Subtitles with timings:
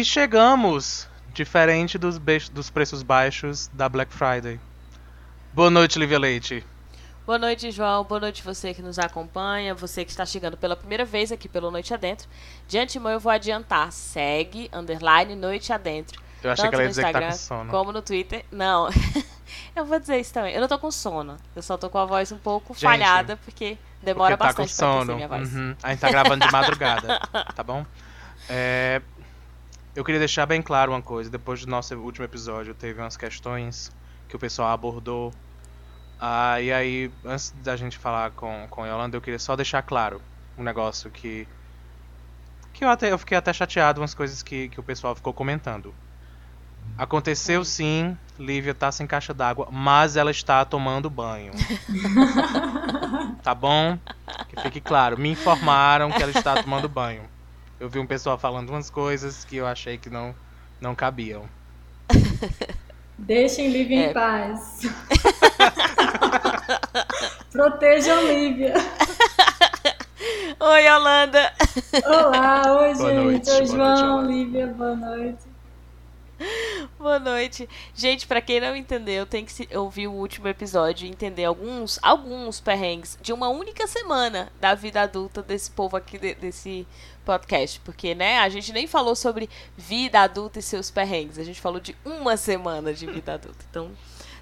[0.00, 2.18] E chegamos, diferente dos,
[2.48, 4.58] dos preços baixos da Black Friday.
[5.52, 6.64] Boa noite, Lívia Leite.
[7.26, 8.02] Boa noite, João.
[8.04, 11.70] Boa noite você que nos acompanha, você que está chegando pela primeira vez aqui pelo
[11.70, 12.26] Noite Adentro.
[12.66, 16.18] De antemão eu vou adiantar, segue, underline, Noite Adentro.
[16.42, 17.70] Eu achei que ela ia dizer Instagram, que tá com sono.
[17.70, 18.42] Como no Twitter.
[18.50, 18.88] Não,
[19.76, 20.54] eu vou dizer isso também.
[20.54, 23.36] Eu não tô com sono, eu só tô com a voz um pouco Gente, falhada,
[23.44, 25.04] porque demora porque tá bastante com sono.
[25.04, 25.54] pra minha voz.
[25.54, 25.76] Uhum.
[25.82, 27.20] A gente tá gravando de madrugada,
[27.54, 27.84] tá bom?
[28.48, 29.02] É,
[29.94, 31.30] eu queria deixar bem claro uma coisa.
[31.30, 33.90] Depois do nosso último episódio, teve umas questões
[34.28, 35.32] que o pessoal abordou
[36.20, 39.80] ah, e aí, antes da gente falar com, com a Yolanda, eu queria só deixar
[39.80, 40.20] claro
[40.58, 41.48] um negócio que.
[42.74, 45.94] que eu, até, eu fiquei até chateado, umas coisas que, que o pessoal ficou comentando.
[46.98, 51.52] Aconteceu sim, Lívia tá sem caixa d'água, mas ela está tomando banho.
[53.42, 53.98] tá bom?
[54.48, 57.22] Que fique claro, me informaram que ela está tomando banho.
[57.80, 60.34] Eu vi um pessoal falando umas coisas que eu achei que não,
[60.78, 61.48] não cabiam.
[63.16, 64.10] Deixem Lívia é.
[64.10, 64.82] em paz.
[67.50, 68.74] Protejam Lívia.
[70.60, 71.52] Oi, Holanda.
[72.04, 73.24] Olá, oi, boa gente.
[73.24, 75.50] Noite, oi, João, noite, Lívia, boa noite.
[76.98, 77.66] Boa noite.
[77.94, 82.60] Gente, para quem não entendeu, tem que ouvir o último episódio e entender alguns, alguns
[82.60, 86.86] perrengues de uma única semana da vida adulta desse povo aqui, desse
[87.24, 87.80] podcast.
[87.80, 91.38] Porque, né, a gente nem falou sobre vida adulta e seus perrengues.
[91.38, 93.64] A gente falou de uma semana de vida adulta.
[93.70, 93.90] Então,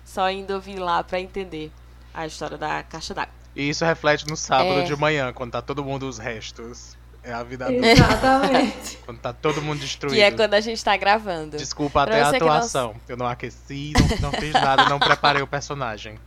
[0.04, 1.70] só indo ouvir lá para entender
[2.14, 3.34] a história da caixa d'água.
[3.54, 4.84] E isso reflete no sábado é...
[4.84, 6.97] de manhã, quando tá todo mundo os restos.
[7.22, 7.86] É a vida adulta.
[7.86, 8.97] Exatamente.
[9.04, 10.14] quando tá todo mundo destruído.
[10.16, 11.56] Que é quando a gente tá gravando.
[11.56, 12.92] Desculpa pra até a atuação.
[12.92, 13.00] Não...
[13.08, 16.19] Eu não aqueci, não, não fiz nada, não preparei o personagem.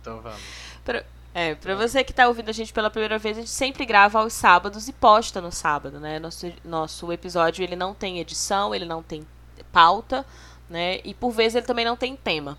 [0.00, 0.40] Então vamos.
[0.84, 1.04] Pra...
[1.34, 4.20] É, pra você que tá ouvindo a gente pela primeira vez, a gente sempre grava
[4.20, 6.18] aos sábados e posta no sábado, né?
[6.18, 9.26] Nosso, nosso episódio, ele não tem edição, ele não tem
[9.72, 10.26] pauta,
[10.68, 11.00] né?
[11.04, 12.58] E por vezes ele também não tem tema.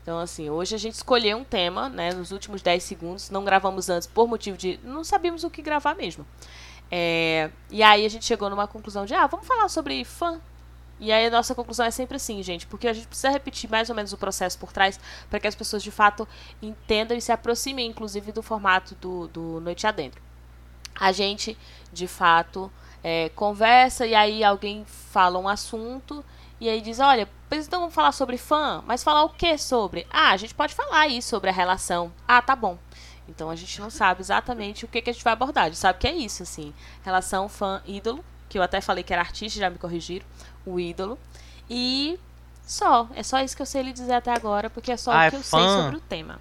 [0.00, 2.12] Então, assim, hoje a gente escolheu um tema, né?
[2.12, 4.78] Nos últimos 10 segundos, não gravamos antes por motivo de...
[4.84, 6.24] Não sabíamos o que gravar mesmo.
[6.90, 10.40] É, e aí a gente chegou numa conclusão de, ah, vamos falar sobre fã.
[11.04, 13.90] E aí a nossa conclusão é sempre assim, gente, porque a gente precisa repetir mais
[13.90, 14.98] ou menos o processo por trás
[15.28, 16.26] para que as pessoas de fato
[16.62, 20.22] entendam e se aproximem, inclusive, do formato do, do Noite Adentro.
[20.98, 21.58] A gente,
[21.92, 22.72] de fato,
[23.02, 26.24] é, conversa e aí alguém fala um assunto
[26.58, 30.06] e aí diz, olha, pois então vamos falar sobre fã, mas falar o que sobre?
[30.10, 32.10] Ah, a gente pode falar aí sobre a relação.
[32.26, 32.78] Ah, tá bom.
[33.28, 35.64] Então a gente não sabe exatamente o que, que a gente vai abordar.
[35.64, 36.72] A gente sabe que é isso, assim.
[37.02, 40.24] Relação fã-ídolo, que eu até falei que era artista, já me corrigiram.
[40.64, 41.18] O ídolo.
[41.68, 42.18] E
[42.66, 43.08] só.
[43.14, 45.30] É só isso que eu sei lhe dizer até agora, porque é só ah, o
[45.30, 45.58] que é eu fã?
[45.58, 46.40] sei sobre o tema.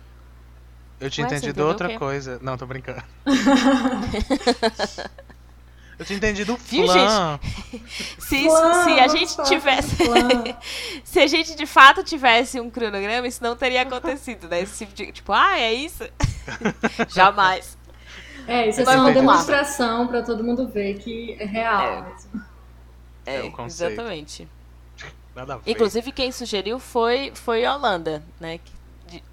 [0.99, 2.39] Eu tinha Ué, entendido outra coisa.
[2.41, 3.03] Não, tô brincando.
[5.97, 7.39] Eu tinha entendido Viu, flan.
[7.39, 7.83] gente?
[8.19, 9.95] Se, isso, se a gente tivesse.
[11.03, 14.61] se a gente de fato tivesse um cronograma, isso não teria acontecido, né?
[14.61, 15.11] Esse tipo de.
[15.11, 16.03] Tipo, ah, é isso?
[17.09, 17.77] Jamais.
[18.47, 22.01] É, isso é só uma demonstração para todo mundo ver que é real é.
[22.01, 22.52] mesmo.
[23.25, 24.47] É, é exatamente.
[25.35, 25.71] Nada a ver.
[25.71, 28.59] Inclusive, quem sugeriu foi, foi a Holanda, né?
[28.59, 28.73] Que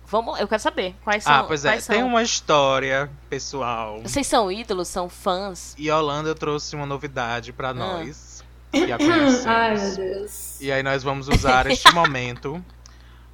[0.07, 1.41] Vamos, eu quero saber quais ah, são.
[1.41, 4.03] Ah, pois é, tem uma história pessoal.
[4.03, 5.75] Vocês são ídolos, são fãs?
[5.79, 7.75] E a Holanda trouxe uma novidade para ah.
[7.75, 8.45] nós.
[8.73, 9.47] Que a conhecemos.
[9.47, 10.61] Ai, meu Deus.
[10.61, 12.63] E aí nós vamos usar este momento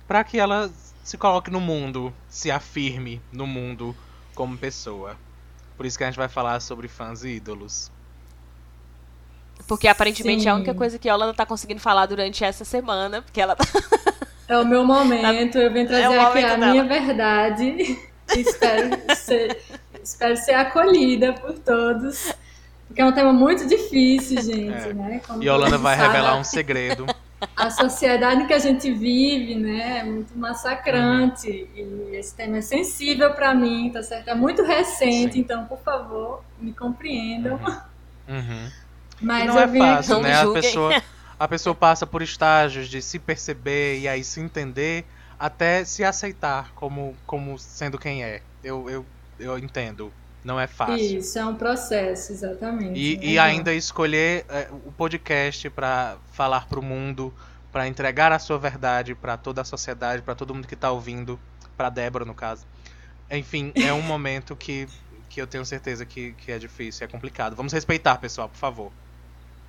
[0.06, 0.70] para que ela
[1.02, 3.96] se coloque no mundo, se afirme no mundo
[4.34, 5.16] como pessoa.
[5.76, 7.90] Por isso que a gente vai falar sobre fãs e ídolos.
[9.66, 10.48] Porque aparentemente Sim.
[10.48, 13.56] é a única coisa que a Holanda tá conseguindo falar durante essa semana, porque ela
[13.56, 13.64] tá
[14.48, 16.72] É o meu momento, eu venho trazer é aqui a dela.
[16.72, 17.98] minha verdade.
[18.36, 19.60] espero ser,
[20.02, 22.32] espero ser acolhida por todos.
[22.86, 24.94] Porque é um tema muito difícil, gente, é.
[24.94, 25.20] né?
[25.26, 27.06] Como e a Holanda vai sabe, revelar um segredo.
[27.54, 31.68] A sociedade que a gente vive, né, é muito massacrante.
[31.76, 32.08] Uhum.
[32.12, 34.28] E esse tema é sensível para mim, tá certo?
[34.28, 35.40] É muito recente, Sim.
[35.40, 37.56] então, por favor, me compreendam.
[38.28, 38.36] Uhum.
[38.36, 38.70] Uhum.
[39.20, 40.34] Mas não é fácil, né?
[40.34, 41.02] A pessoa
[41.38, 45.04] a pessoa passa por estágios de se perceber e aí se entender
[45.38, 48.40] até se aceitar como, como sendo quem é.
[48.64, 49.06] Eu, eu,
[49.38, 50.12] eu entendo.
[50.42, 51.18] Não é fácil.
[51.18, 52.98] Isso, é um processo, exatamente.
[52.98, 57.34] E, e ainda escolher é, o podcast para falar para o mundo,
[57.72, 61.38] para entregar a sua verdade para toda a sociedade, para todo mundo que está ouvindo,
[61.76, 62.64] para Débora, no caso.
[63.28, 64.88] Enfim, é um momento que,
[65.28, 67.56] que eu tenho certeza que, que é difícil, é complicado.
[67.56, 68.92] Vamos respeitar, pessoal, por favor.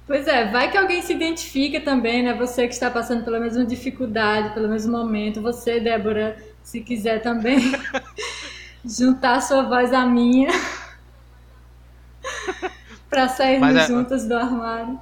[0.07, 2.33] Pois é, vai que alguém se identifica também, né?
[2.33, 5.42] Você que está passando pela mesma dificuldade, pelo mesmo momento.
[5.42, 7.59] Você, Débora, se quiser também
[8.86, 10.48] juntar sua voz à minha
[13.09, 13.86] para sairmos é...
[13.86, 14.98] juntas do armário.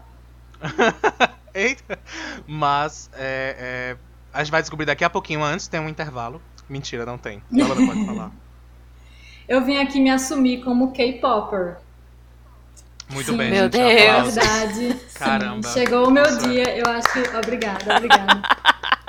[1.53, 1.99] Eita!
[2.47, 3.97] Mas é, é,
[4.33, 5.43] a gente vai descobrir daqui a pouquinho.
[5.43, 6.41] Antes tem um intervalo.
[6.67, 7.43] Mentira, não tem.
[7.55, 8.31] Ela não pode falar.
[9.47, 11.77] Eu vim aqui me assumir como K-Popper.
[13.09, 13.71] Muito sim, bem, meu gente.
[13.73, 14.35] Deus.
[14.35, 14.99] Verdade.
[15.13, 15.67] Caramba.
[15.67, 16.77] Sim, chegou o meu é- dia.
[16.77, 17.37] Eu acho que.
[17.37, 18.41] Obrigada, obrigada.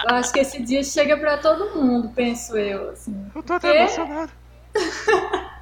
[0.09, 2.91] Eu acho que esse dia chega pra todo mundo, penso eu.
[2.91, 3.27] Assim.
[3.35, 4.33] Eu tô até emocionado.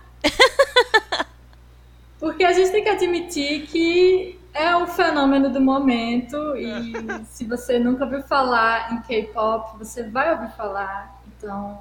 [2.19, 6.93] Porque a gente tem que admitir que é um fenômeno do momento e
[7.27, 11.21] se você nunca ouviu falar em K-pop, você vai ouvir falar.
[11.37, 11.81] Então,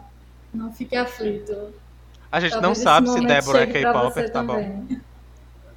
[0.54, 1.74] não fique aflito.
[2.32, 4.86] A gente não Talvez esse sabe se Débora é você tá bom.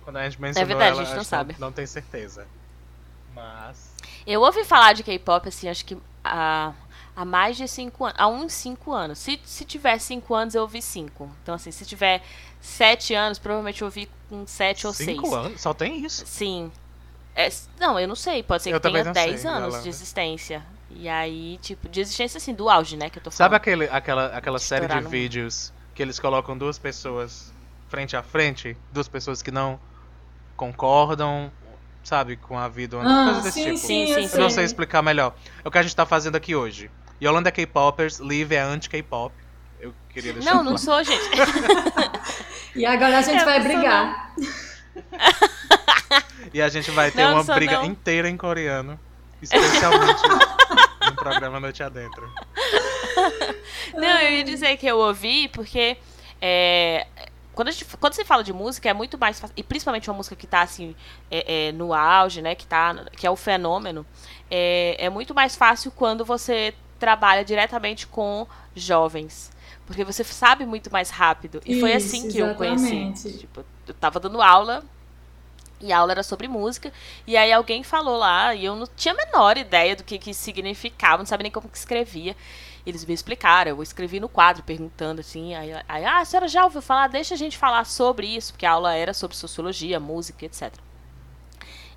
[0.06, 1.56] Quando a gente mencionou verdade, ela, a gente não sabe.
[1.58, 2.47] Não, tem certeza.
[3.35, 3.93] Mas...
[4.25, 6.73] Eu ouvi falar de K-pop, assim, acho que há,
[7.17, 8.17] há mais de 5 anos.
[8.17, 9.19] Há uns 5 anos.
[9.19, 11.29] Se, se tiver 5 anos, eu ouvi 5.
[11.43, 12.23] Então, assim, se tiver
[12.61, 15.11] 7 anos, provavelmente eu ouvi com 7 ou 6.
[15.11, 15.61] Cinco anos?
[15.61, 16.25] Só tem isso?
[16.25, 16.70] Sim.
[17.35, 17.50] É,
[17.81, 18.44] não, eu não sei.
[18.44, 20.62] Pode ser Eu que tenha 10 sei, anos de existência.
[20.88, 23.11] E aí, tipo, de existência, assim, do auge, né?
[23.11, 23.55] Que eu tô Sabe falando.
[23.56, 27.53] aquele, aquela, aquela série de no vídeos que eles colocam duas pessoas
[27.88, 28.76] frente a frente?
[28.93, 29.81] Duas pessoas que não
[30.56, 31.53] concordam,
[32.03, 32.97] sabe, com a vida.
[32.99, 33.79] Uma Ah, coisa desse sim, tipo.
[33.79, 34.64] sim, Sim, eu sim, Eu não sei sei.
[34.64, 35.35] explicar melhor.
[35.64, 36.91] É o que a gente tá fazendo aqui hoje.
[37.23, 39.35] Yolanda é K-Poppers, Liv é anti-K-pop.
[39.81, 41.23] Eu queria deixar Não, não sou, gente.
[42.75, 44.35] E agora a gente Eu vai não brigar.
[46.53, 47.85] E a gente vai ter Não, uma sou briga não.
[47.87, 48.99] inteira em coreano.
[49.43, 50.23] Especialmente
[51.05, 52.31] no programa Noite Adentro.
[53.94, 55.97] Não, eu ia dizer que eu ouvi porque
[56.41, 57.06] é,
[57.56, 60.37] quando, gente, quando você fala de música é muito mais fácil, e principalmente uma música
[60.37, 60.94] que tá assim
[61.31, 64.05] é, é, no auge, né, que, tá, que é o fenômeno,
[64.50, 69.50] é, é muito mais fácil quando você trabalha diretamente com jovens.
[69.87, 71.62] Porque você sabe muito mais rápido.
[71.64, 72.85] E foi Isso, assim que eu conheci.
[72.85, 73.38] exatamente.
[73.38, 74.85] Tipo, eu tava dando aula
[75.81, 76.93] e a aula era sobre música.
[77.26, 80.35] E aí alguém falou lá, e eu não tinha a menor ideia do que, que
[80.35, 82.37] significava, não sabia nem como que escrevia.
[82.86, 86.64] Eles me explicaram, eu escrevi no quadro perguntando assim, aí, aí, ah, a senhora já
[86.64, 87.08] ouviu falar?
[87.08, 90.72] Deixa a gente falar sobre isso, porque a aula era sobre sociologia, música, etc.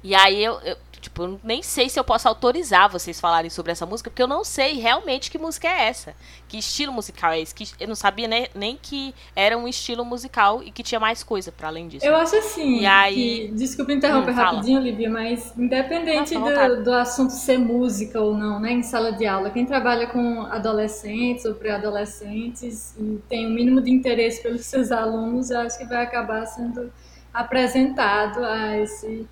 [0.03, 3.71] E aí eu, eu, tipo, eu nem sei se eu posso autorizar vocês falarem sobre
[3.71, 6.13] essa música, porque eu não sei realmente que música é essa.
[6.47, 7.53] Que estilo musical é esse.
[7.55, 11.23] Que, eu não sabia nem, nem que era um estilo musical e que tinha mais
[11.23, 12.05] coisa para além disso.
[12.05, 16.83] Eu acho assim, E aí- que, desculpa interromper Hum, rapidinho, Lívia, mas independente Nossa, do,
[16.83, 21.45] do assunto ser música ou não, né, em sala de aula, quem trabalha com adolescentes
[21.45, 26.03] ou pré-adolescentes e tem o mínimo de interesse pelos seus alunos, eu acho que vai
[26.03, 26.91] acabar sendo
[27.33, 29.27] apresentado a esse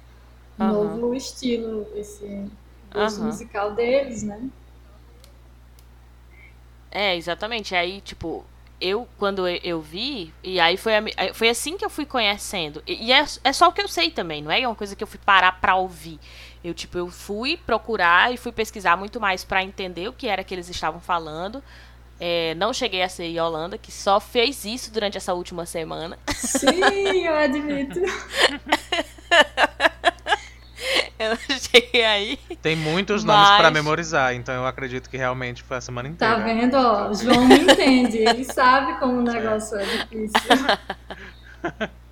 [0.59, 0.97] Aham.
[0.97, 2.49] novo estilo, esse
[2.91, 3.27] gosto Aham.
[3.27, 4.49] musical deles, né?
[6.91, 7.75] É, exatamente.
[7.75, 8.45] Aí, tipo,
[8.81, 10.93] eu, quando eu, vi, e aí foi,
[11.33, 12.81] foi assim que eu fui conhecendo.
[12.87, 15.07] E, é, é só o que eu sei também, não é uma coisa que eu
[15.07, 16.19] fui parar pra ouvir.
[16.63, 20.43] Eu, tipo, eu fui procurar e fui pesquisar muito mais pra entender o que era
[20.43, 21.63] que eles estavam falando.
[22.19, 26.17] É, não cheguei a ser Yolanda, que só fez isso durante essa última semana.
[26.27, 27.99] Sim, eu admito.
[31.19, 32.39] Eu não cheguei aí.
[32.61, 36.35] Tem muitos nomes Mas- pra memorizar, então eu acredito que realmente foi a semana inteira.
[36.35, 36.75] Tá vendo?
[36.75, 40.31] Ó, João me entende, ele sabe como o negócio é difícil.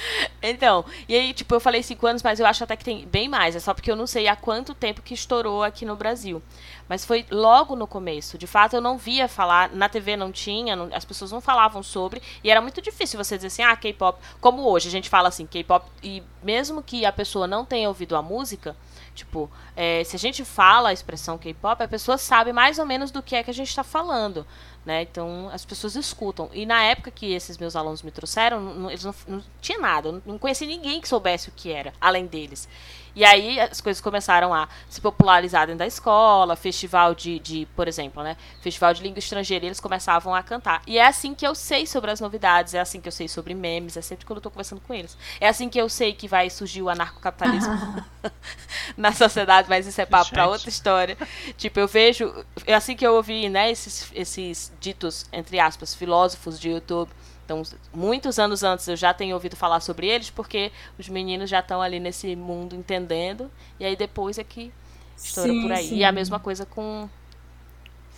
[0.42, 3.28] Então, e aí, tipo, eu falei cinco anos, mas eu acho até que tem bem
[3.28, 3.54] mais.
[3.54, 6.42] É só porque eu não sei há quanto tempo que estourou aqui no Brasil.
[6.88, 8.38] Mas foi logo no começo.
[8.38, 11.82] De fato, eu não via falar, na TV não tinha, não- as pessoas não falavam
[11.82, 12.22] sobre.
[12.42, 14.18] E era muito difícil você dizer assim, ah, K-pop.
[14.40, 15.86] Como hoje, a gente fala assim, K-pop.
[16.02, 18.74] E mesmo que a pessoa não tenha ouvido a música,
[19.14, 23.10] tipo, é, se a gente fala a expressão K-pop, a pessoa sabe mais ou menos
[23.10, 24.46] do que é que a gente está falando.
[24.84, 25.02] Né?
[25.02, 26.48] Então as pessoas escutam.
[26.54, 30.22] E na época que esses meus alunos me trouxeram, não- eles não, não tinha nada,
[30.24, 32.66] não conhecia ninguém que soubesse o que era, além deles.
[33.14, 37.88] E aí as coisas começaram a se popularizar dentro da escola, festival de, de por
[37.88, 38.36] exemplo, né?
[38.62, 40.80] Festival de língua estrangeira, e eles começavam a cantar.
[40.86, 43.52] E é assim que eu sei sobre as novidades, é assim que eu sei sobre
[43.52, 45.16] memes, é sempre quando eu tô conversando com eles.
[45.40, 47.72] É assim que eu sei que vai surgir o anarcocapitalismo
[48.96, 50.40] na sociedade, mas isso é papo Gente.
[50.40, 51.16] outra história.
[51.56, 52.32] Tipo, eu vejo,
[52.66, 57.10] é assim que eu ouvi, né, esses, esses ditos, entre aspas, filósofos de YouTube.
[57.44, 61.60] Então, muitos anos antes eu já tenho ouvido falar sobre eles, porque os meninos já
[61.60, 64.72] estão ali nesse mundo entendendo, e aí depois é que
[65.16, 65.88] estoura Sim, por aí.
[65.88, 65.96] sim.
[65.96, 67.08] E a mesma coisa com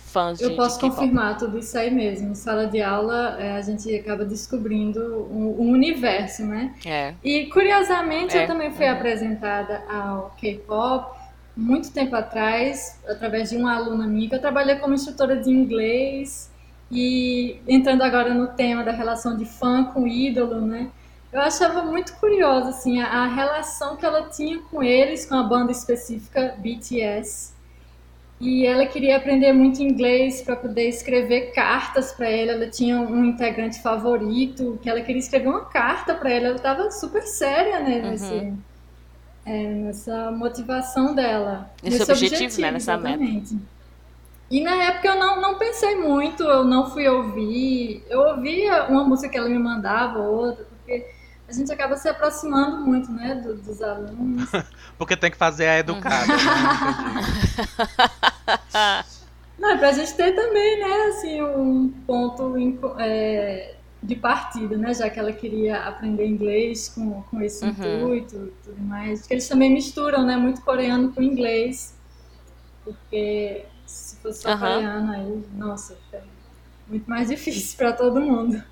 [0.05, 2.35] fãs de Eu posso de confirmar tudo isso aí mesmo.
[2.35, 5.01] Sala de aula, é, a gente acaba descobrindo
[5.31, 6.73] um, universo, né?
[6.85, 7.15] É.
[7.23, 8.43] E curiosamente, É.
[8.43, 8.91] eu também fui Uhum.
[8.91, 11.17] apresentada ao K-pop
[11.57, 16.51] muito tempo atrás, através de uma aluna minha, que eu trabalhei como instrutora de inglês.
[16.93, 20.91] E entrando agora no tema da relação de fã com ídolo, né?
[21.33, 25.43] eu achava muito curiosa assim a, a, relação que ela tinha com eles, com a
[25.43, 27.51] banda específica BTS.
[28.39, 32.51] E ela queria aprender muito inglês para poder escrever cartas para ele.
[32.51, 36.45] Ela tinha um integrante favorito que ela queria escrever uma carta para ele.
[36.45, 38.11] Ela estava super séria né, uhum.
[38.11, 38.53] nesse,
[39.45, 41.71] é, nessa motivação dela.
[41.81, 43.53] Esse, nesse objetivo, objetivo né, nessa exatamente.
[43.53, 43.65] meta.
[44.51, 48.03] E na época eu não, não pensei muito, eu não fui ouvir.
[48.09, 51.07] Eu ouvia uma música que ela me mandava, outra, porque
[51.47, 54.49] a gente acaba se aproximando muito, né, do, dos alunos.
[54.97, 56.25] Porque tem que fazer a educada.
[56.27, 56.35] né?
[59.59, 62.55] Não, é pra gente ter também, né, assim, um ponto
[62.99, 67.71] é, de partida, né, já que ela queria aprender inglês com, com esse uhum.
[67.71, 69.21] intuito e tudo mais.
[69.21, 71.95] Porque eles também misturam, né, muito coreano com inglês.
[72.83, 73.65] Porque
[74.31, 74.59] só uhum.
[74.59, 76.21] coreano, aí, nossa, é
[76.87, 78.63] muito mais difícil para todo mundo.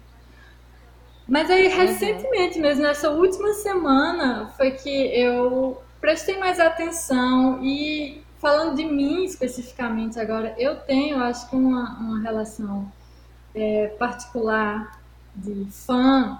[1.27, 1.75] Mas aí, uhum.
[1.75, 9.23] recentemente mesmo, nessa última semana, foi que eu prestei mais atenção e falando de mim
[9.23, 12.91] especificamente agora, eu tenho, acho que uma, uma relação
[13.53, 14.99] é, particular
[15.35, 16.39] de fã.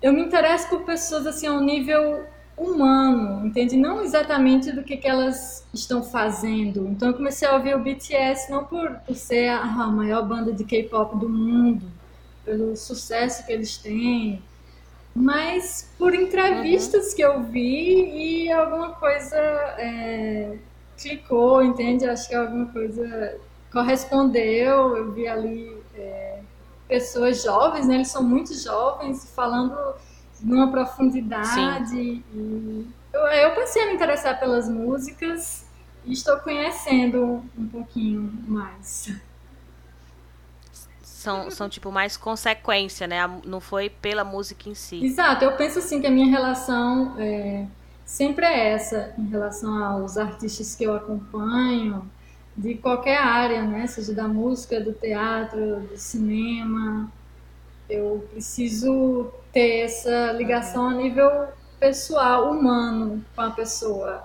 [0.00, 2.24] Eu me interesso por pessoas assim a um nível
[2.58, 3.76] humano, entende?
[3.76, 6.88] Não exatamente do que, que elas estão fazendo.
[6.88, 10.52] Então eu comecei a ouvir o BTS não por, por ser a, a maior banda
[10.52, 11.86] de K-pop do mundo,
[12.44, 14.42] pelo sucesso que eles têm,
[15.14, 17.16] mas por entrevistas uhum.
[17.16, 20.56] que eu vi e alguma coisa é,
[20.96, 22.06] clicou, entende?
[22.06, 23.36] Acho que alguma coisa
[23.72, 24.96] correspondeu.
[24.96, 26.40] Eu vi ali é,
[26.86, 27.96] pessoas jovens, né?
[27.96, 29.76] Eles são muito jovens, falando
[30.40, 31.96] numa profundidade.
[31.96, 35.66] E eu, eu passei a me interessar pelas músicas
[36.04, 39.12] e estou conhecendo um pouquinho mais
[41.18, 43.18] são, são tipo mais consequência, né?
[43.44, 45.04] Não foi pela música em si.
[45.04, 47.66] Exato, eu penso assim que a minha relação é,
[48.04, 52.08] sempre é essa em relação aos artistas que eu acompanho,
[52.56, 53.86] de qualquer área, né?
[53.86, 57.10] Seja da música, do teatro, do cinema.
[57.88, 61.48] Eu preciso ter essa ligação a nível
[61.80, 64.24] pessoal, humano com a pessoa.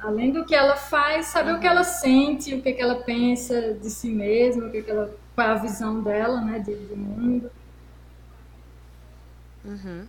[0.00, 1.56] Além do que ela faz, saber uhum.
[1.58, 4.90] o que ela sente, o que, que ela pensa de si mesma, o que, que
[4.90, 7.50] ela qual é a visão dela, né, de, de mundo.
[9.64, 10.06] Uhum.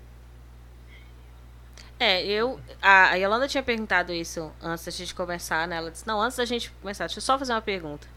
[1.99, 2.59] É, eu.
[2.81, 5.77] A, a Yolanda tinha perguntado isso antes da gente começar, né?
[5.77, 8.07] Ela disse: Não, antes da gente começar, deixa eu só fazer uma pergunta.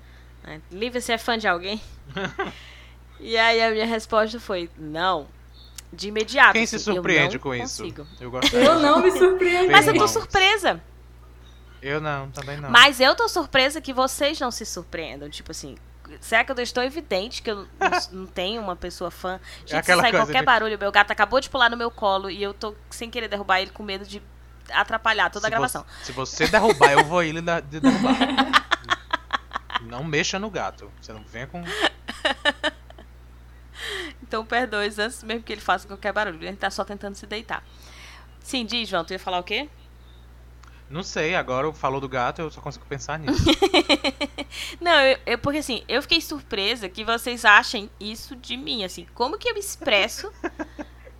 [0.42, 0.60] Né?
[0.72, 1.80] Lívia, você é fã de alguém?
[3.20, 5.26] e aí a minha resposta foi: Não.
[5.92, 6.52] De imediato.
[6.52, 8.02] Quem assim, se surpreende com consigo.
[8.02, 8.22] isso?
[8.22, 9.70] Eu, eu não me surpreendo.
[9.70, 10.82] Mas eu tô surpresa.
[11.80, 12.70] Eu não, também não.
[12.70, 15.30] Mas eu tô surpresa que vocês não se surpreendam.
[15.30, 15.76] Tipo assim,
[16.20, 17.66] será que eu estou evidente que eu
[18.10, 19.40] não tenho uma pessoa fã?
[19.60, 20.44] Gente, é se sai qualquer de...
[20.44, 23.60] barulho, meu gato acabou de pular no meu colo e eu tô sem querer derrubar
[23.60, 24.22] ele com medo de
[24.72, 25.84] atrapalhar toda se a gravação.
[25.98, 28.18] Você, se você derrubar, eu vou ele de derrubar.
[29.82, 30.90] não mexa no gato.
[31.00, 31.62] Você não venha com.
[34.26, 36.40] então perdoe antes mesmo que ele faça qualquer barulho.
[36.40, 37.64] Gente tá só tentando se deitar.
[38.40, 39.68] Sim, diz, João, tu ia falar o quê?
[40.88, 43.44] Não sei, agora falou do gato, eu só consigo pensar nisso.
[44.80, 49.04] não, eu, eu, porque assim, eu fiquei surpresa que vocês achem isso de mim, assim,
[49.12, 50.32] como que eu me expresso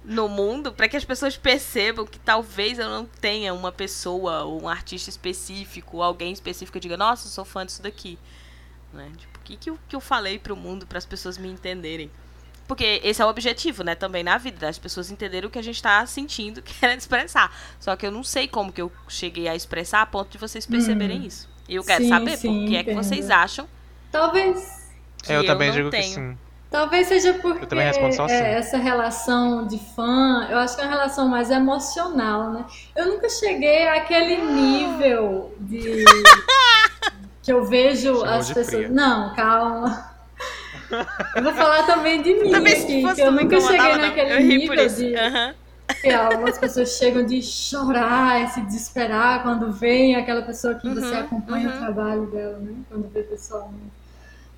[0.04, 4.62] no mundo para que as pessoas percebam que talvez eu não tenha uma pessoa ou
[4.62, 8.16] um artista específico, alguém específico que diga, nossa, eu sou fã disso daqui.
[8.92, 9.10] Né?
[9.16, 12.08] Tipo, o que, que, eu, que eu falei pro mundo para as pessoas me entenderem?
[12.66, 15.62] Porque esse é o objetivo, né, também na vida, das pessoas entenderem o que a
[15.62, 17.54] gente está sentindo, querendo expressar.
[17.78, 20.66] Só que eu não sei como que eu cheguei a expressar a ponto de vocês
[20.66, 21.26] perceberem hum.
[21.26, 21.48] isso.
[21.68, 23.68] E eu quero sim, saber sim, por que é que vocês acham.
[24.10, 24.86] Talvez.
[25.28, 26.02] É, eu, eu também digo tenho.
[26.02, 26.38] que sim.
[26.70, 27.74] Talvez seja porque
[28.28, 32.64] é, essa relação de fã, eu acho que é uma relação mais emocional, né?
[32.94, 36.04] Eu nunca cheguei àquele nível de
[37.42, 38.66] que eu vejo Chamou as pessoas.
[38.66, 38.88] Fria.
[38.88, 40.15] Não, calma.
[41.34, 45.04] Eu vou falar também de mim também aqui, que eu nunca cheguei naquele nível de...
[45.06, 45.54] Uhum.
[46.00, 50.94] Que algumas pessoas chegam de chorar e se desesperar quando vem aquela pessoa que uhum,
[50.94, 51.76] você acompanha uhum.
[51.76, 52.74] o trabalho dela, né?
[52.88, 53.92] Quando vê pessoalmente.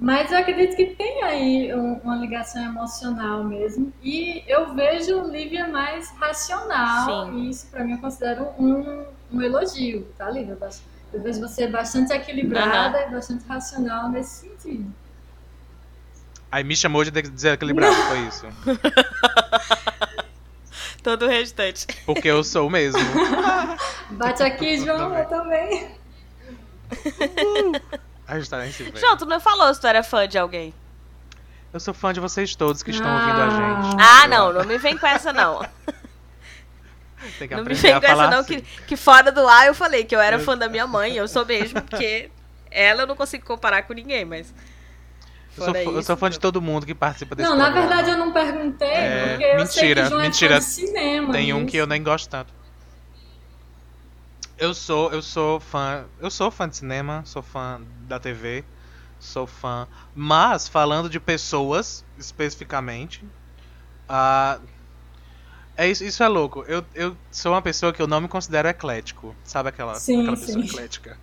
[0.01, 3.93] Mas eu acredito que tem aí uma ligação emocional mesmo.
[4.03, 7.27] E eu vejo Lívia mais racional.
[7.27, 7.39] Sim.
[7.39, 10.57] E isso, para mim, eu considero um, um elogio, tá, Lívia?
[11.13, 13.09] Eu vejo você bastante equilibrada uhum.
[13.09, 14.91] e bastante racional nesse sentido.
[16.51, 18.47] Aí me chamou de desequilibrado, foi isso.
[21.03, 21.87] Todo o restante.
[22.05, 23.01] Porque eu sou mesmo.
[24.11, 25.95] Bate aqui, João, eu também.
[28.27, 30.75] A gente tá nesse João, tu não falou se tu era fã de alguém.
[31.73, 33.21] Eu sou fã de vocês todos que estão ah.
[33.21, 33.97] ouvindo a gente.
[34.01, 35.61] Ah, não, não me vem com essa, não.
[37.39, 38.61] Tem que não me vem com essa não, assim.
[38.61, 41.27] que, que fora do ar eu falei que eu era fã da minha mãe, eu
[41.27, 42.31] sou mesmo, porque
[42.71, 44.53] ela eu não consigo comparar com ninguém, mas.
[45.59, 47.65] Eu sou, fã- eu sou isso, fã de todo mundo que participa desse Não, na
[47.65, 47.89] programa.
[47.89, 50.55] verdade eu não perguntei, É, porque eu sei mentira, que João mentira.
[50.55, 51.33] é de cinema.
[51.33, 51.67] Tem um isso.
[51.67, 52.53] que eu nem gosto tanto.
[54.59, 58.65] Eu sou, eu sou fã, eu sou fã de cinema, sou fã da TV,
[59.21, 63.25] sou fã, mas falando de pessoas especificamente,
[64.09, 64.59] ah,
[65.77, 66.65] é isso, isso é louco.
[66.67, 70.37] Eu, eu sou uma pessoa que eu não me considero eclético, sabe aquela, Sim, aquela
[70.37, 70.69] pessoa sim.
[70.69, 71.17] eclética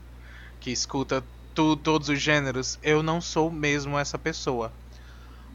[0.59, 1.23] que escuta
[1.55, 2.77] tu, todos os gêneros?
[2.83, 4.75] Eu não sou mesmo essa pessoa,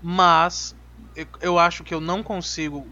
[0.00, 0.74] mas
[1.14, 2.88] eu, eu acho que eu não consigo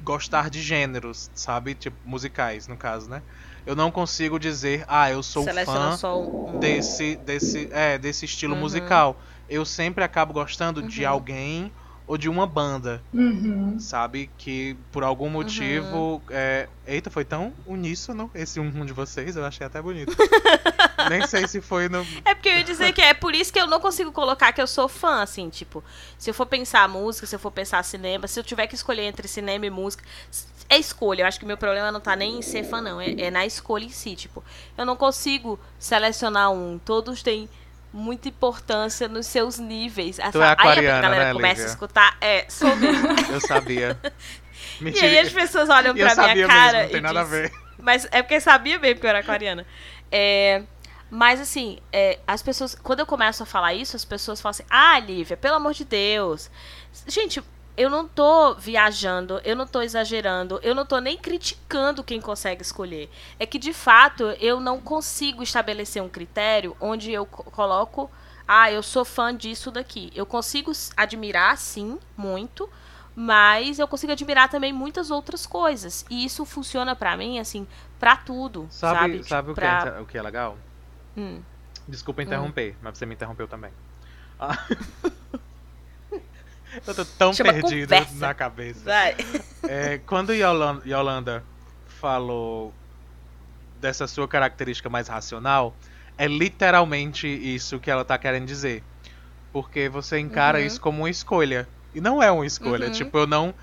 [0.00, 1.74] gostar de gêneros, sabe?
[1.74, 3.22] Tipo, musicais, no caso, né?
[3.64, 6.00] Eu não consigo dizer, ah, eu sou Seleciona fã
[6.46, 6.58] um.
[6.58, 8.56] desse, desse, é, desse estilo Uhum.
[8.56, 9.20] musical.
[9.48, 11.06] Eu sempre acabo gostando de Uhum.
[11.06, 11.72] alguém
[12.12, 13.80] ou de uma banda, Uhum.
[13.80, 14.28] sabe?
[14.36, 16.20] Que por algum motivo.
[16.28, 16.68] É...
[16.86, 20.14] Eita, foi tão uníssono esse um de vocês, eu achei até bonito.
[21.08, 22.06] Nem sei se foi no.
[22.22, 24.60] É porque eu ia dizer que é por isso que eu não consigo colocar que
[24.60, 25.82] eu sou fã, assim, tipo,
[26.18, 29.04] se eu for pensar música, se eu for pensar cinema, se eu tiver que escolher
[29.04, 30.04] entre cinema e música,
[30.68, 31.22] é escolha.
[31.22, 33.30] Eu acho que o meu problema não tá nem em ser fã, não, é, é
[33.30, 34.44] na escolha em si, tipo,
[34.76, 37.48] eu não consigo selecionar um, todos têm
[37.92, 40.18] muita importância nos seus níveis.
[40.32, 41.66] Tu é Aí a aquariana, galera né, começa Lívia?
[41.66, 42.70] a escutar, é, sou.
[43.30, 43.98] Eu sabia.
[44.80, 45.06] e Mentira.
[45.06, 47.20] aí as pessoas olham E eu pra sabia minha cara mesmo, não tem e nada
[47.20, 47.52] a dizem, ver.
[47.78, 49.66] mas é porque sabia mesmo que eu era aquariana.
[50.10, 50.62] É,
[51.10, 52.74] mas assim, é, as pessoas.
[52.74, 55.84] Quando eu começo a falar isso, as pessoas falam assim: Ah, Lívia, pelo amor de
[55.84, 56.50] Deus.
[57.06, 57.42] Gente,
[57.76, 62.62] eu não tô viajando, eu não tô exagerando, eu não tô nem criticando quem consegue
[62.62, 63.10] escolher.
[63.38, 68.10] É que de fato eu não consigo estabelecer um critério onde eu co- coloco.
[68.46, 70.12] Ah, eu sou fã disso daqui.
[70.14, 72.68] Eu consigo admirar, sim, muito,
[73.16, 76.04] mas eu consigo admirar também muitas outras coisas.
[76.10, 77.66] E isso funciona pra mim, assim,
[77.98, 78.66] pra tudo.
[78.68, 80.58] Sabe, Sabe, sabe, Tipo, o, que pra- é, inter- o que é legal?
[81.16, 81.40] Hum.
[81.88, 83.72] Desculpa interromper, mas você me interrompeu também.
[84.38, 84.58] Ah.
[86.86, 88.14] Eu tô tão Chama perdido conversa.
[88.16, 88.80] na cabeça.
[88.84, 89.16] Vai.
[89.68, 91.44] É, quando Yolanda, Yolanda
[92.00, 92.72] falou
[93.80, 95.74] dessa sua característica mais racional,
[96.16, 98.82] é literalmente isso que ela tá querendo dizer.
[99.52, 100.66] Porque você encara Uhum.
[100.66, 101.68] isso como uma escolha.
[101.94, 102.86] E não é uma escolha.
[102.86, 102.92] Uhum.
[102.92, 103.54] Tipo, eu não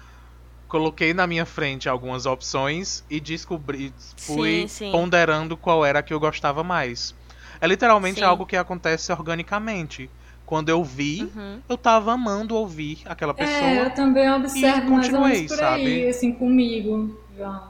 [0.67, 4.91] coloquei na minha frente algumas opções e descobri, fui Sim, sim.
[4.91, 7.15] ponderando qual era a que eu gostava mais.
[7.60, 8.26] É literalmente Sim.
[8.26, 10.10] algo que acontece organicamente.
[10.49, 11.59] Quando eu vi, Uhum.
[11.69, 13.55] eu tava amando ouvir aquela pessoa.
[13.69, 16.07] É, eu também observo mais ou continuei, menos por aí, sabe?
[16.09, 17.69] assim, comigo, João.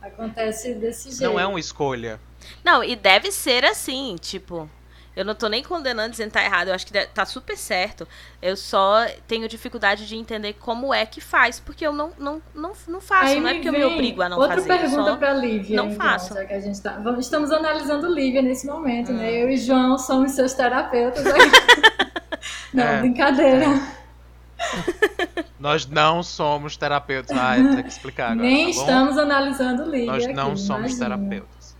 [0.00, 1.24] Acontece desse jeito.
[1.24, 2.20] Não é uma escolha.
[2.64, 4.70] Não, e deve ser assim, tipo.
[5.16, 8.06] Eu não tô nem condenando dizendo que tá errado, eu acho que tá super certo.
[8.40, 12.72] Eu só tenho dificuldade de entender como é que faz, porque eu não, não, não,
[12.86, 13.24] não faço.
[13.32, 14.72] Aí não é porque eu me obrigo a não outra fazer.
[14.72, 15.16] eu pergunta só...
[15.16, 15.76] pra Lívia.
[15.76, 16.32] não então, faço.
[16.32, 16.92] já que a gente tá...
[17.02, 19.16] Vamos- Estamos analisando Lívia nesse momento, Hum.
[19.16, 19.34] né?
[19.42, 21.40] Eu e João somos seus terapeutas aqui.
[22.72, 23.00] não, É.
[23.00, 23.66] brincadeira.
[25.58, 27.36] Nós não somos terapeutas.
[27.36, 28.46] Ah, eu tenho que explicar agora.
[28.46, 31.16] Nem tá estamos analisando Lívia Nós aqui, não somos imagina.
[31.18, 31.76] terapeutas.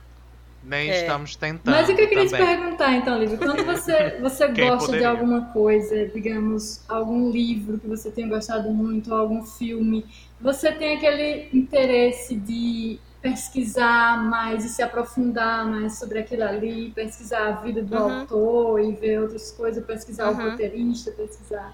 [0.62, 1.00] Nem É.
[1.00, 1.74] estamos tentando.
[1.74, 2.46] Mas o que eu queria te também.
[2.46, 5.08] perguntar, então, Lívia, quando você, você gosta de poderia?
[5.10, 10.04] alguma coisa, digamos, algum livro que você tenha gostado muito, ou algum filme,
[10.40, 17.48] você tem aquele interesse de pesquisar mais e se aprofundar mais sobre aquilo ali, pesquisar
[17.48, 18.20] a vida do Uhum.
[18.20, 20.50] autor e ver outras coisas, pesquisar o Uhum.
[20.50, 21.72] roteirista, pesquisar.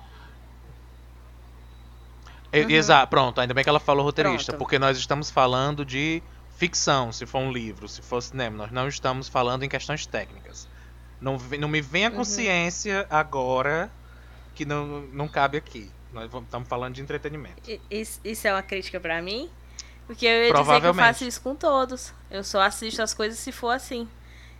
[2.52, 2.70] Uhum.
[2.70, 4.58] Exato, pronto, ainda bem que ela falou roteirista, Pronto.
[4.58, 6.22] porque nós estamos falando de
[6.56, 10.66] ficção, se for um livro, se for cinema, nós não estamos falando em questões técnicas.
[11.20, 12.16] Não, não me venha Uhum.
[12.16, 13.90] consciência agora
[14.54, 15.90] que não, não cabe aqui.
[16.12, 17.62] Nós estamos falando de entretenimento.
[17.90, 19.50] Isso, isso é uma crítica pra mim?
[20.06, 22.12] Porque eu ia dizer que eu faço isso com todos.
[22.30, 24.08] Eu só assisto as coisas se for assim.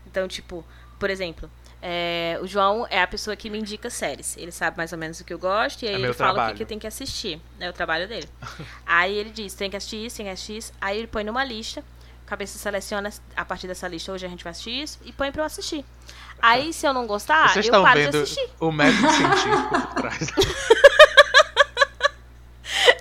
[0.07, 0.65] Então, tipo,
[0.99, 1.49] por exemplo,
[1.81, 4.37] é, o João é a pessoa que me indica séries.
[4.37, 6.33] Ele sabe mais ou menos o que eu gosto e aí É ele fala o
[6.33, 6.57] que, trabalho.
[6.57, 7.41] que eu tenho que assistir.
[7.61, 8.29] É o trabalho dele.
[8.85, 10.73] aí ele diz, tem que assistir isso, tem que assistir isso.
[10.81, 11.85] Aí ele põe numa lista.
[12.27, 15.43] Cabeça seleciona a partir dessa lista, hoje a gente vai assistir isso, e põe pra
[15.43, 15.85] eu assistir.
[16.43, 18.51] Aí, se eu não gostar, Vocês eu paro de vendo assistir.
[18.59, 20.19] o método científico por trás.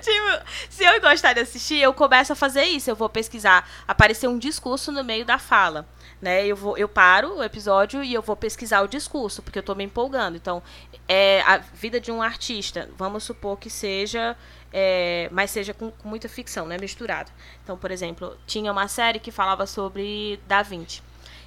[0.01, 2.89] Tipo, se eu gostar de assistir, eu começo a fazer isso.
[2.89, 5.87] Eu vou pesquisar, aparecer um discurso no meio da fala.
[6.21, 6.45] Né?
[6.45, 9.75] Eu, vou, eu paro o episódio e eu vou pesquisar o discurso, porque eu tô
[9.75, 10.35] me empolgando.
[10.35, 10.63] Então,
[11.07, 14.35] é a vida de um artista, vamos supor que seja,
[14.71, 16.77] é, mas seja com, com muita ficção, né?
[16.77, 17.31] Misturado.
[17.63, 21.01] Então, por exemplo, tinha uma série que falava sobre Da Vinci.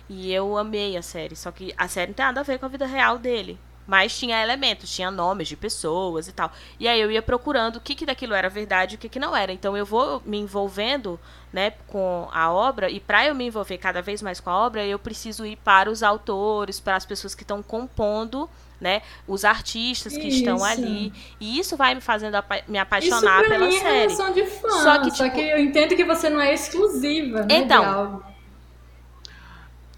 [0.09, 2.67] E eu amei a série, só que a série não tem nada a ver com
[2.67, 3.59] a vida real dele.
[3.89, 6.53] Mas tinha elementos, tinha nomes de pessoas e tal.
[6.79, 9.19] E aí eu ia procurando o que, que daquilo era verdade e o que, que
[9.19, 9.51] não era.
[9.51, 11.19] Então eu vou me envolvendo
[11.51, 14.85] né, com a obra, e para eu me envolver cada vez mais com a obra,
[14.85, 18.47] eu preciso ir para os autores, para as pessoas que estão compondo
[18.81, 19.03] né?
[19.27, 20.39] Os artistas que isso.
[20.39, 21.13] estão ali.
[21.41, 24.13] E isso vai me fazendo apa me apaixonar isso pela mim série.
[24.13, 25.17] É de fã, só que, tipo...
[25.17, 27.57] só que eu entendo que você não é exclusiva, né?
[27.57, 28.23] Então.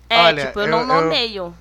[0.09, 1.45] É, Olha, tipo, eu, eu não nomeio.
[1.45, 1.55] Eu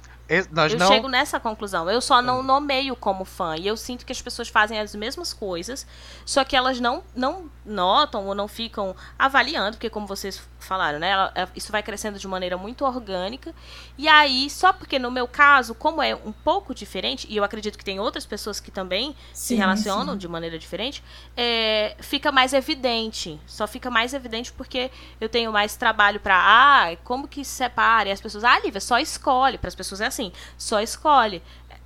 [0.51, 0.87] nós eu não...
[0.87, 1.89] chego nessa conclusão.
[1.89, 3.55] Eu só não nomeio como fã.
[3.57, 5.87] E eu sinto que as pessoas fazem as mesmas coisas,
[6.25, 11.09] só que elas não, não notam ou não ficam avaliando, porque como vocês falaram, né?
[11.09, 13.53] Ela, isso vai crescendo de maneira muito orgânica.
[13.97, 17.77] E aí, só porque no meu caso, como é um pouco diferente, e eu acredito
[17.77, 20.19] que tem outras pessoas que também sim, se relacionam sim.
[20.19, 21.03] de maneira diferente,
[21.35, 23.39] é, fica mais evidente.
[23.47, 28.09] Só fica mais evidente porque eu tenho mais trabalho para ah, como que se separa?
[28.09, 29.57] E as pessoas, ah, Lívia, só escolhe.
[29.57, 31.41] Para as pessoas é assim assim, só escolhe.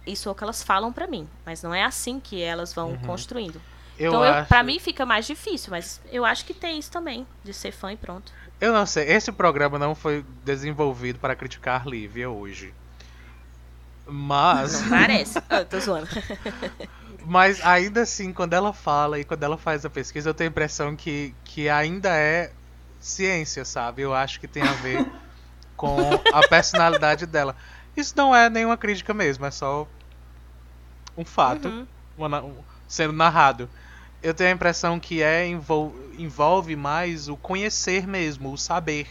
[0.05, 2.89] Isso é o que elas falam para mim, mas não é assim que elas vão
[2.89, 2.97] uhum.
[2.99, 3.62] construindo.
[3.97, 4.49] Eu então, acho...
[4.49, 7.93] para mim fica mais difícil, mas eu acho que tem isso também, de ser fã
[7.93, 8.33] e pronto.
[8.59, 12.73] Eu não sei, esse programa não foi desenvolvido para criticar Lívia hoje.
[14.05, 14.81] Mas.
[14.81, 15.39] Não parece.
[15.39, 16.07] oh, tô zoando.
[17.25, 20.51] Mas ainda assim, quando ela fala e quando ela faz a pesquisa, eu tenho a
[20.51, 22.51] impressão que, que ainda é
[22.99, 24.01] ciência, sabe?
[24.01, 25.05] Eu acho que tem a ver
[25.77, 25.97] com
[26.33, 27.55] a personalidade dela.
[27.95, 29.87] Isso não é nenhuma crítica mesmo, é só
[31.17, 31.87] um fato uhum.
[32.17, 32.55] uma, um,
[32.87, 33.69] sendo narrado.
[34.23, 39.07] Eu tenho a impressão que é envol, envolve mais o conhecer mesmo, o saber.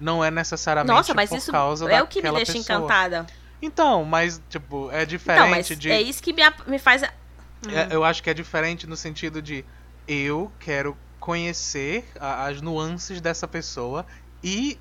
[0.00, 2.78] Não é necessariamente Nossa, mas por isso causa é o que me deixa pessoa.
[2.78, 3.26] encantada.
[3.60, 8.04] Então, mas tipo, é diferente então, de É isso que me, me faz é, eu
[8.04, 9.64] acho que é diferente no sentido de
[10.06, 14.06] eu quero conhecer a, as nuances dessa pessoa
[14.42, 14.78] e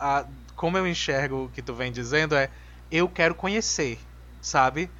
[0.00, 0.24] a,
[0.56, 2.50] como eu enxergo o que tu vem dizendo é
[2.90, 3.98] eu quero conhecer,
[4.40, 4.90] sabe?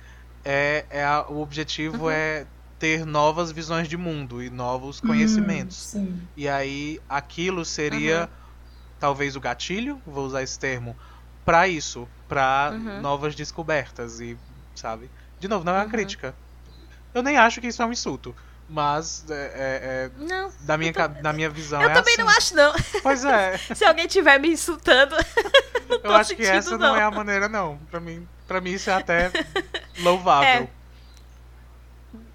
[0.44, 2.10] É, é a, o objetivo uhum.
[2.10, 2.46] é
[2.85, 5.97] ter novas visões de mundo e novos hum, conhecimentos.
[6.37, 8.29] e aí aquilo seria uhum.
[9.01, 10.94] talvez o gatilho, vou usar esse termo,
[11.47, 13.01] para isso, para uhum.
[13.01, 14.37] novas descobertas e,
[14.75, 15.11] sabe?
[15.40, 15.90] De novo, não é uma uhum.
[15.90, 16.35] crítica.
[17.14, 18.37] Eu nem acho que isso é um insulto.
[18.68, 21.09] Mas é, é, é não, da minha, tô...
[21.09, 22.23] da minha visão eu é também assim.
[22.23, 22.73] não acho, não.
[23.03, 23.57] Pois é.
[23.75, 25.16] Se alguém estiver me insultando,
[25.88, 26.88] não Eu acho que essa não.
[26.88, 26.97] não.
[26.97, 27.79] é a maneira, não.
[27.90, 29.31] Pra mim, pra mim isso é até
[30.01, 30.68] louvável.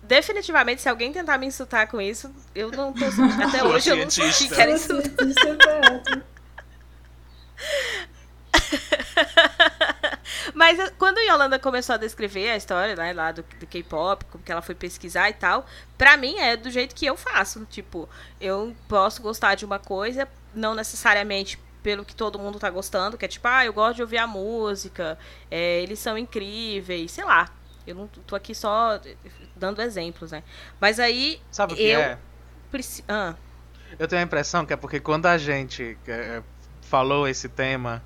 [0.09, 0.15] É.
[0.15, 3.05] Definitivamente, se alguém tentar me insultar com isso, eu não tô.
[3.45, 5.11] Até hoje eu não senti que era insultar.
[10.53, 14.43] Mas eh, quando Yolanda começou a descrever a história né, lá do, do K-pop, como
[14.43, 15.65] que ela foi pesquisar e tal,
[15.97, 17.65] pra mim é do jeito que eu faço.
[17.65, 18.09] Tipo,
[18.41, 23.25] eu posso gostar de uma coisa, não necessariamente pelo que todo mundo tá gostando, que
[23.25, 25.17] é tipo, ah, eu gosto de ouvir a música,
[25.49, 27.49] é, eles são incríveis, sei lá.
[27.87, 28.99] Eu não tô aqui só
[29.59, 30.43] dando exemplos, né?
[30.79, 31.41] Mas aí.
[31.51, 32.17] Sabe o que eu é?
[32.71, 33.03] Preci...
[33.07, 33.35] Ah.
[33.97, 36.41] Eu tenho a impressão que é porque quando a gente é,
[36.81, 38.03] falou esse tema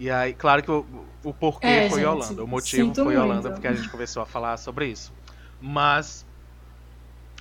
[0.00, 0.86] e aí, claro que o,
[1.22, 3.20] o porquê é, foi gente, Holanda, o motivo foi muito.
[3.20, 5.12] Holanda, porque a gente começou a falar sobre isso.
[5.60, 6.24] Mas,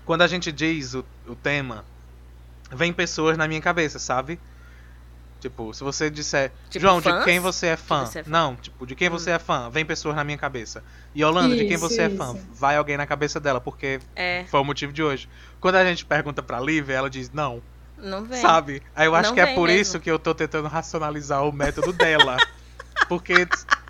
[0.06, 1.86] quando a gente diz o, o tema,
[2.70, 4.38] vem pessoas na minha cabeça, sabe?
[5.40, 7.20] Tipo, se você disser, tipo, João, fãs?
[7.20, 8.06] de quem você é fã?
[8.06, 8.30] Você é fã?
[8.30, 9.12] Não, tipo, de quem hum.
[9.12, 9.70] você é fã?
[9.70, 10.84] Vem pessoas na minha cabeça.
[11.16, 12.14] E Holanda, isso, de quem você isso.
[12.14, 12.38] é fã?
[12.54, 14.44] Vai alguém na cabeça dela, porque é.
[14.50, 15.30] foi o motivo de hoje.
[15.62, 17.62] Quando a gente pergunta pra Lívia, ela diz, não,
[17.98, 18.42] não vem.
[18.42, 18.84] Sabe?
[18.96, 19.82] Aí eu acho não que é por mesmo.
[19.82, 22.38] isso que eu tô tentando racionalizar o método dela.
[23.08, 23.48] porque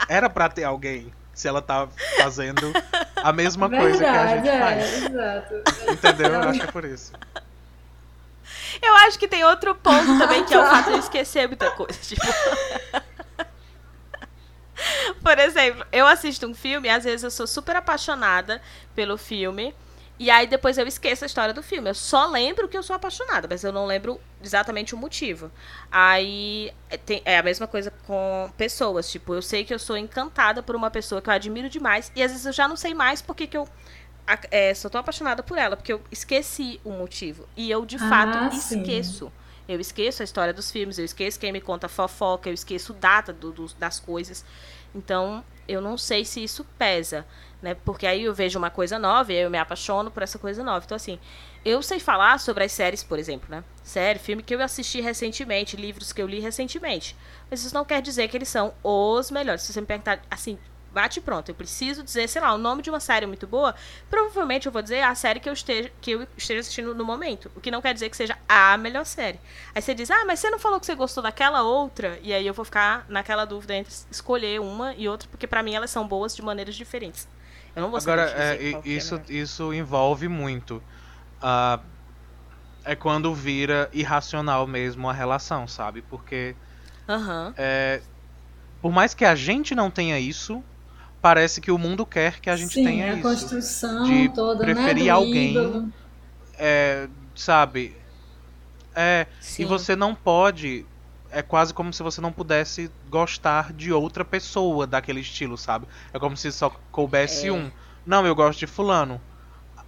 [0.08, 2.72] era pra ter alguém se ela tá fazendo
[3.16, 5.04] a mesma Verdade, coisa que a gente é, faz.
[5.04, 5.92] Exato.
[5.92, 6.34] Entendeu?
[6.34, 7.12] Eu acho que é por isso.
[8.82, 12.00] Eu acho que tem outro ponto também, que é o fato de esquecer muita coisa.
[12.00, 12.22] Tipo...
[15.22, 18.62] Por exemplo, eu assisto um filme, às vezes eu sou super apaixonada
[18.96, 19.74] pelo filme.
[20.18, 21.90] E aí depois eu esqueço a história do filme.
[21.90, 25.50] Eu só lembro que eu sou apaixonada, mas eu não lembro exatamente o motivo.
[25.90, 29.10] Aí é, tem, é a mesma coisa com pessoas.
[29.10, 32.12] Tipo, eu sei que eu sou encantada por uma pessoa que eu admiro demais.
[32.18, 33.66] E às vezes eu já não sei mais porque que eu
[34.52, 35.76] é, só tô apaixonada por ela.
[35.76, 37.48] Porque eu esqueci o motivo.
[37.56, 38.82] E eu, de ah, fato, sim.
[38.82, 39.32] esqueço.
[39.68, 43.32] Eu esqueço a história dos filmes, eu esqueço quem me conta fofoca, eu esqueço data
[43.32, 44.44] do, do, das coisas.
[44.96, 47.24] Então, eu não sei se isso pesa
[47.62, 47.76] né?
[47.86, 50.84] Porque aí eu vejo uma coisa nova e eu me apaixono por essa coisa nova.
[50.86, 51.20] Então, assim,
[51.64, 53.64] eu sei falar sobre as séries, por exemplo, né?
[53.84, 57.16] Série, filme que eu assisti recentemente, livros que eu li recentemente.
[57.50, 59.64] Mas isso não quer dizer que eles são os melhores.
[59.64, 60.58] Se você me perguntar, assim,
[60.94, 63.76] bate pronto, eu preciso dizer, sei lá, o nome de uma série muito boa,
[64.10, 67.52] provavelmente eu vou dizer a série que eu esteja, que eu esteja assistindo no momento.
[67.56, 69.40] O que não quer dizer que seja a melhor série.
[69.74, 72.20] Aí você diz, ah, mas você não falou que você gostou daquela outra?
[72.22, 75.74] E aí eu vou ficar naquela dúvida entre escolher uma e outra, porque para mim
[75.74, 77.28] elas são boas de maneiras diferentes.
[77.76, 80.84] Eu não vou Agora, é, isso, é isso envolve muito.
[81.38, 81.82] Uh,
[82.84, 86.02] é quando vira irracional mesmo a relação, sabe?
[86.02, 86.56] Porque.
[87.08, 87.54] Uhum.
[87.58, 88.02] É,
[88.82, 90.64] por mais que a gente não tenha isso,
[91.22, 93.22] parece que o mundo quer que a gente Sim, tenha a isso.
[93.22, 95.92] construção de toda, preferir né, alguém,
[96.58, 97.96] é, sabe?
[98.96, 99.64] É, Sim.
[99.64, 100.86] e você não pode.
[101.32, 105.88] É quase como se você não pudesse gostar de outra pessoa daquele estilo, sabe?
[106.12, 107.52] É como se só coubesse É.
[107.52, 107.72] um.
[108.06, 109.22] Não, eu gosto de fulano.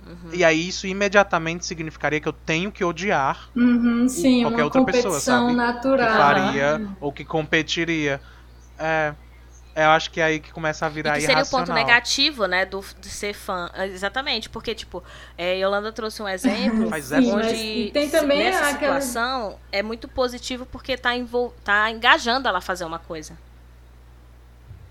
[0.05, 0.31] Uhum.
[0.33, 5.19] E aí isso imediatamente significaria que eu tenho que odiar Uhum, sim, qualquer outra pessoa,
[5.19, 5.53] sabe?
[5.53, 6.07] natural.
[6.09, 8.19] que faria ou que competiria.
[8.79, 9.13] É,
[9.75, 12.45] eu acho que é aí que começa a E virar que seria o ponto negativo,
[12.45, 13.69] né, do, de ser fã.
[13.85, 15.03] Exatamente, porque, tipo,
[15.37, 19.81] é, Yolanda trouxe um exemplo Faz Sim, onde e tem também nessa aquela- situação é
[19.81, 21.53] muito positivo porque tá, envol...
[21.63, 23.37] tá engajando ela a fazer uma coisa.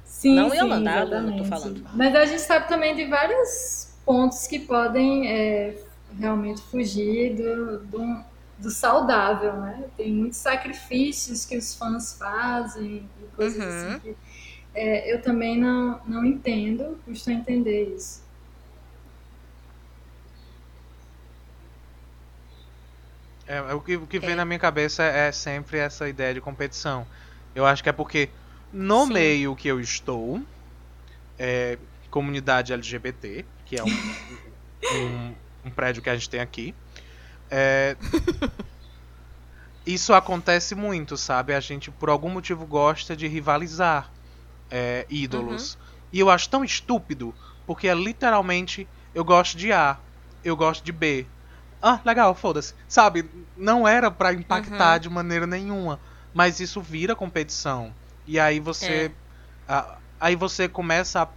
[0.05, 1.49] Sim, Não sim, Yolanda, eu tô exatamente.
[1.49, 1.89] falando.
[1.95, 5.77] Mas a gente sabe também de vários pontos que podem é,
[6.19, 8.25] realmente fugir do, do,
[8.59, 9.85] do saudável, né?
[9.97, 13.69] Tem muitos sacrifícios que os fãs fazem e coisas Uhum.
[13.69, 14.17] assim que
[14.75, 18.23] é, eu também não, não entendo, custa entender isso.
[23.47, 24.35] É, é o que, o que vem É.
[24.37, 27.07] na minha cabeça é sempre essa ideia de competição.
[27.55, 28.31] Eu acho que é porque
[28.73, 29.13] no Sim.
[29.15, 30.41] meio que eu estou,
[31.37, 31.77] é,
[32.11, 33.87] comunidade LGBT, que é um,
[34.95, 36.73] um, um prédio que a gente tem aqui,
[37.51, 37.97] é,
[39.85, 41.53] isso acontece muito, sabe?
[41.53, 44.09] A gente por algum motivo gosta de rivalizar
[44.71, 45.77] é, ídolos.
[46.13, 47.35] E eu acho tão estúpido,
[47.67, 50.01] porque é literalmente eu gosto de A,
[50.43, 51.31] eu gosto de B.
[51.81, 52.75] Ah, legal, foda-se.
[52.89, 56.01] Sabe, não era pra impactar de maneira nenhuma,
[56.33, 57.97] mas isso vira competição.
[58.27, 59.17] E aí você
[59.67, 61.33] a- aí você começa a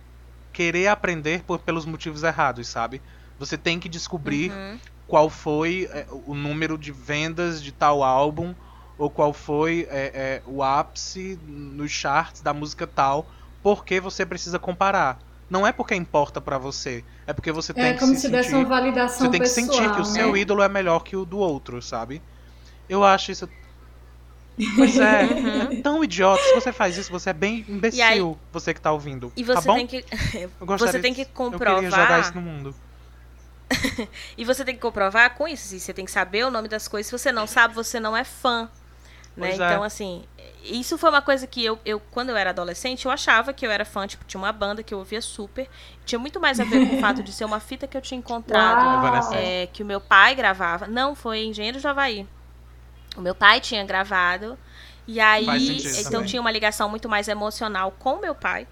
[0.51, 3.01] querer aprender por, pelos motivos errados, sabe?
[3.37, 4.79] Você tem que descobrir Uhum.
[5.07, 8.55] qual foi é, o número de vendas de tal álbum
[8.97, 13.25] ou qual foi é, é, o ápice nos charts da música tal,
[13.61, 15.19] porque você precisa comparar.
[15.49, 18.21] Não é porque importa pra você, é porque você tem É que como se se
[18.23, 20.09] sentir, desse uma validação você tem que pessoal, sentir que o né?
[20.09, 22.21] seu ídolo é melhor que o do outro, sabe?
[22.89, 23.49] Eu acho isso
[24.75, 25.23] Pois é,
[25.73, 25.81] Uhum.
[25.81, 26.41] tão idiota.
[26.43, 29.31] Se você faz isso, você é bem imbecil, aí- você que tá ouvindo.
[29.35, 29.75] E tá você bom?
[29.75, 31.49] tem que Eu gostaria você tem que Eu queria
[31.89, 32.75] jogar comprovar isso no mundo.
[34.37, 35.65] E você tem que comprovar com isso.
[35.67, 37.07] assim, Você tem que saber o nome das coisas.
[37.07, 38.69] Se você não sabe, você não é fã.
[39.35, 39.51] Né?
[39.51, 39.55] É.
[39.55, 40.23] Então, assim,
[40.63, 43.71] isso foi uma coisa que eu, eu, quando eu era adolescente, eu achava que eu
[43.71, 44.07] era fã.
[44.07, 45.67] Tipo, tinha uma banda que eu ouvia super.
[46.05, 48.17] Tinha muito mais a ver com o fato de ser uma fita que eu tinha
[48.17, 49.33] encontrado.
[49.33, 50.87] É, que o meu pai gravava.
[50.87, 52.27] Não, foi Engenheiro do Havaí.
[53.17, 54.57] O meu pai tinha gravado.
[55.05, 55.45] E aí,
[55.99, 56.27] então também.
[56.27, 58.67] tinha uma ligação muito mais emocional com meu pai.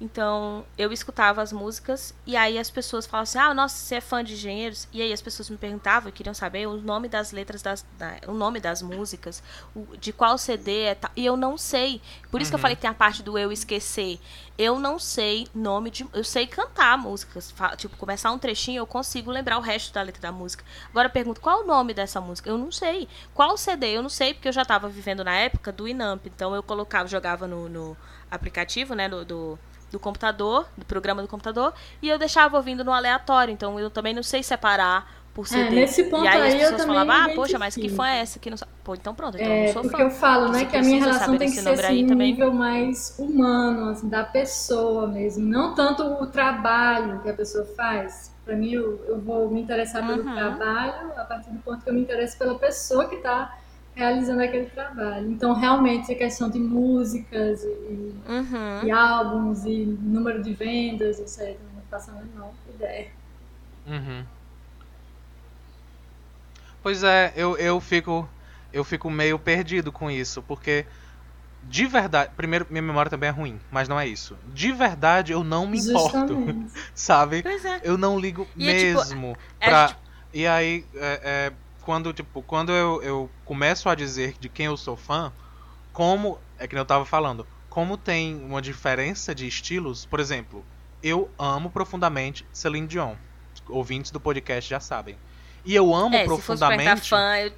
[0.00, 4.00] Então, eu escutava as músicas e aí as pessoas falavam assim: "Ah, nossa, você é
[4.00, 7.60] fã de engenheiros?" E aí as pessoas me perguntavam, queriam saber o nome das letras
[7.60, 9.42] das da- o nome das músicas,
[9.76, 11.10] o- de qual CD é tal.
[11.14, 12.00] E eu não sei.
[12.30, 12.62] Por isso que eu Uhum.
[12.62, 14.18] falei que tem a parte do eu esquecer.
[14.56, 19.30] Eu não sei nome de eu sei cantar músicas, tipo, começar um trechinho, eu consigo
[19.30, 20.64] lembrar o resto da letra da música.
[20.88, 22.48] Agora eu pergunto qual o nome dessa música?
[22.48, 23.06] Eu não sei.
[23.34, 23.88] Qual CD?
[23.98, 26.24] Eu não sei, porque eu já estava vivendo na época do Inamp.
[26.26, 27.96] Então eu colocava, jogava no, no
[28.30, 29.58] aplicativo, né, do, do,
[29.90, 31.72] do computador, do programa do computador,
[32.02, 33.52] e eu deixava ouvindo no aleatório.
[33.52, 35.76] Então eu também não sei separar por CD.
[35.78, 38.20] É, nesse ponto e aí, as eu pessoas falavam, ah, poxa, mas que fã é
[38.20, 38.38] essa?
[38.38, 38.56] Que não...
[38.56, 40.02] sa-" Pô, então pronto, então eu É, não sou porque fã.
[40.02, 42.32] eu falo, né, que a minha relação tem que ser assim, também.
[42.32, 48.34] nível mais humano, assim, da pessoa mesmo, não tanto o trabalho que a pessoa faz.
[48.44, 50.34] Pra mim, eu, eu vou me interessar pelo Uhum.
[50.34, 53.56] trabalho a partir do ponto que eu me interesso pela pessoa que está
[54.00, 55.30] realizando aquele trabalho.
[55.30, 58.84] Então, realmente, a questão de músicas e, Uhum.
[58.84, 63.08] e álbuns e número de vendas, isso aí, não faço a menor ideia.
[63.86, 64.24] Uhum.
[66.82, 68.28] Pois é, eu, eu fico
[68.72, 70.86] eu fico meio perdido com isso, porque
[71.64, 74.34] de verdade, primeiro minha memória também é ruim, mas não é isso.
[74.54, 76.70] De verdade eu não me importo, Justamente.
[76.94, 77.42] sabe?
[77.42, 77.80] Pois é.
[77.84, 80.00] Eu não ligo E é tipo, mesmo é pra tipo-
[80.32, 81.52] E aí é, é,
[81.90, 85.32] quando tipo, quando eu, eu começo a dizer de quem eu sou fã,
[85.92, 90.64] como é que eu tava falando, como tem uma diferença de estilos, por exemplo,
[91.02, 93.16] eu amo profundamente Celine Dion.
[93.68, 95.18] Ouvintes do podcast já sabem.
[95.64, 97.08] E eu amo É, se fosse profundamente.
[97.10, 97.52] fã, eu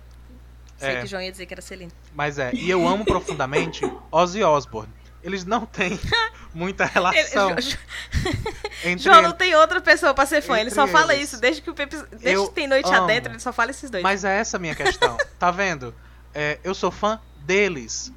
[0.78, 0.98] sei É.
[1.00, 1.92] que o João ia dizer que era Celine.
[2.14, 4.90] Mas é, e eu amo profundamente Ozzy Osbourne.
[5.22, 5.98] Eles não têm
[6.52, 7.78] muita relação Ele-
[8.84, 10.54] entre João não tem outra pessoa pra ser fã.
[10.54, 11.32] Ele Entre só fala eles.
[11.32, 11.40] isso.
[11.40, 13.04] Desde que, o Pepe, desde Eu que tem noite amo.
[13.04, 14.02] adentro, ele só fala esses dois.
[14.02, 15.16] Mas é essa a minha questão.
[15.38, 15.94] tá vendo?
[16.34, 18.12] É, eu sou fã deles.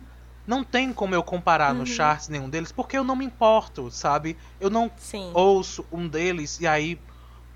[0.48, 1.80] não tem como eu comparar uhum.
[1.80, 4.38] nos charts nenhum deles, porque eu não me importo, sabe?
[4.60, 5.32] Eu não Sim.
[5.34, 7.00] ouço um deles e aí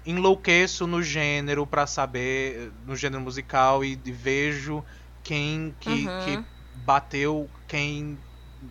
[0.05, 4.83] enlouqueço no gênero para saber, no gênero musical, e, e vejo
[5.23, 6.23] quem que, uhum.
[6.25, 6.45] que
[6.83, 8.17] bateu quem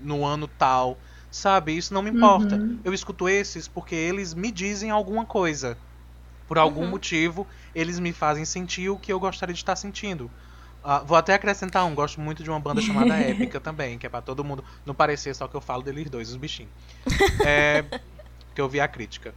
[0.02, 0.98] no ano tal.
[1.30, 1.76] Sabe?
[1.76, 2.56] Isso não me importa.
[2.56, 2.78] Uhum.
[2.82, 5.76] Eu escuto esses porque eles me dizem alguma coisa.
[6.46, 6.90] Por algum uhum.
[6.90, 10.30] motivo, eles me fazem sentir o que eu gostaria de estar sentindo.
[10.82, 14.08] Uh, vou até acrescentar um, gosto muito de uma banda chamada Épica também, que é
[14.08, 16.70] para todo mundo não parecer só que eu falo deles dois, os bichinhos.
[17.44, 17.84] É,
[18.54, 19.34] que eu vi a crítica.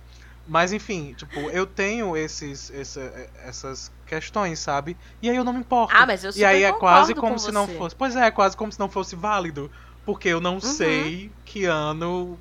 [0.47, 4.97] Mas enfim, tipo, eu tenho esses, essa, essas questões, sabe?
[5.21, 5.93] E aí eu não me importo.
[5.95, 7.51] Ah, mas eu E aí é quase como se você.
[7.51, 7.95] não fosse.
[7.95, 9.71] Pois é, é quase como se não fosse válido.
[10.05, 10.61] Porque eu não uhum.
[10.61, 12.37] sei que ano,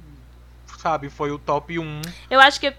[0.78, 2.02] sabe, foi o top 1.
[2.30, 2.74] Eu acho que.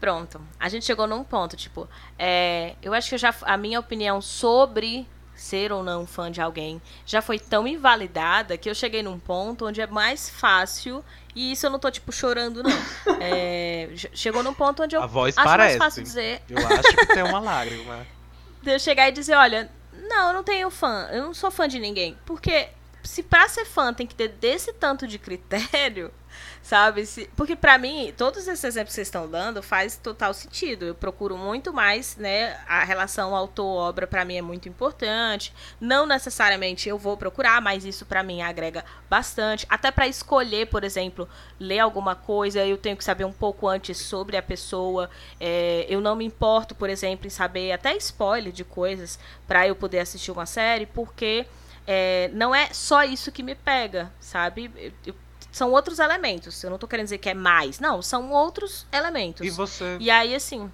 [0.00, 0.40] Pronto.
[0.58, 1.88] A gente chegou num ponto, tipo.
[2.18, 3.34] É, eu acho que já.
[3.42, 8.70] A minha opinião sobre ser ou não fã de alguém já foi tão invalidada que
[8.70, 11.04] eu cheguei num ponto onde é mais fácil.
[11.34, 12.70] E isso eu não tô, tipo, chorando, não.
[13.20, 15.78] É, chegou num ponto onde eu a voz acho parece.
[15.78, 16.42] mais fácil dizer.
[16.48, 18.06] Eu acho que tem uma lágrima.
[18.62, 21.68] de eu chegar e dizer, olha, não, eu não tenho fã, eu não sou fã
[21.68, 22.16] de ninguém.
[22.26, 22.68] Porque
[23.02, 26.12] se pra ser fã tem que ter desse tanto de critério,
[26.62, 27.04] sabe?
[27.04, 30.84] Se, porque para mim, todos esses exemplos que vocês estão dando faz total sentido.
[30.84, 32.58] Eu procuro muito mais, né?
[32.66, 35.52] A relação autor-obra para mim é muito importante.
[35.80, 39.66] Não necessariamente eu vou procurar, mas isso para mim agrega bastante.
[39.68, 43.98] Até para escolher, por exemplo, ler alguma coisa, eu tenho que saber um pouco antes
[43.98, 45.10] sobre a pessoa.
[45.40, 49.74] É, eu não me importo, por exemplo, em saber até spoiler de coisas para eu
[49.74, 51.46] poder assistir uma série, porque
[51.86, 54.70] é, não é só isso que me pega, sabe?
[54.76, 55.14] Eu, eu,
[55.50, 56.62] são outros elementos.
[56.62, 57.78] Eu não tô querendo dizer que é mais.
[57.78, 59.46] Não, são outros elementos.
[59.46, 59.96] E você.
[60.00, 60.70] E aí, assim.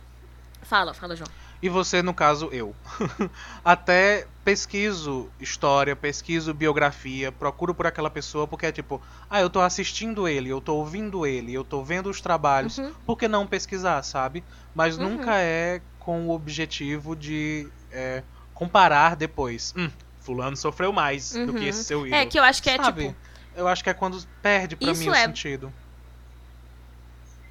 [0.63, 1.29] Fala, fala, João.
[1.61, 2.75] E você, no caso, eu.
[3.65, 9.61] Até pesquiso história, pesquiso biografia, procuro por aquela pessoa, porque é tipo, ah, eu tô
[9.61, 12.93] assistindo ele, eu tô ouvindo ele, eu tô vendo os trabalhos, uhum.
[13.05, 14.43] por que não pesquisar, sabe?
[14.75, 15.11] Mas uhum.
[15.11, 18.23] nunca é com o objetivo de é,
[18.55, 19.75] comparar depois.
[19.77, 19.91] Hum,
[20.29, 21.47] fulano sofreu mais uhum.
[21.47, 22.23] do que esse seu é, ídolo.
[22.23, 23.09] É, que eu acho que é Sabe?
[23.09, 23.17] tipo.
[23.57, 25.11] Eu acho que é quando perde pra Isso mim é...
[25.11, 25.73] o sentido.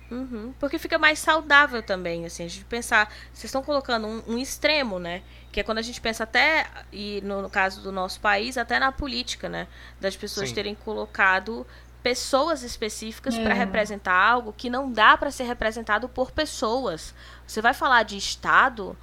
[0.10, 3.12] Uhum, porque fica mais saudável também, assim, a gente pensar.
[3.34, 5.22] Vocês estão colocando um, um, extremo, né?
[5.52, 8.80] Que é quando a gente pensa até, e no, no caso do nosso país, até
[8.80, 9.68] na política, né?
[10.00, 10.56] Das pessoas Sim.
[10.56, 11.68] terem colocado
[12.02, 13.44] pessoas específicas é.
[13.44, 17.14] para representar algo que não dá para ser representado por pessoas.
[17.46, 18.96] Você vai falar de Estado,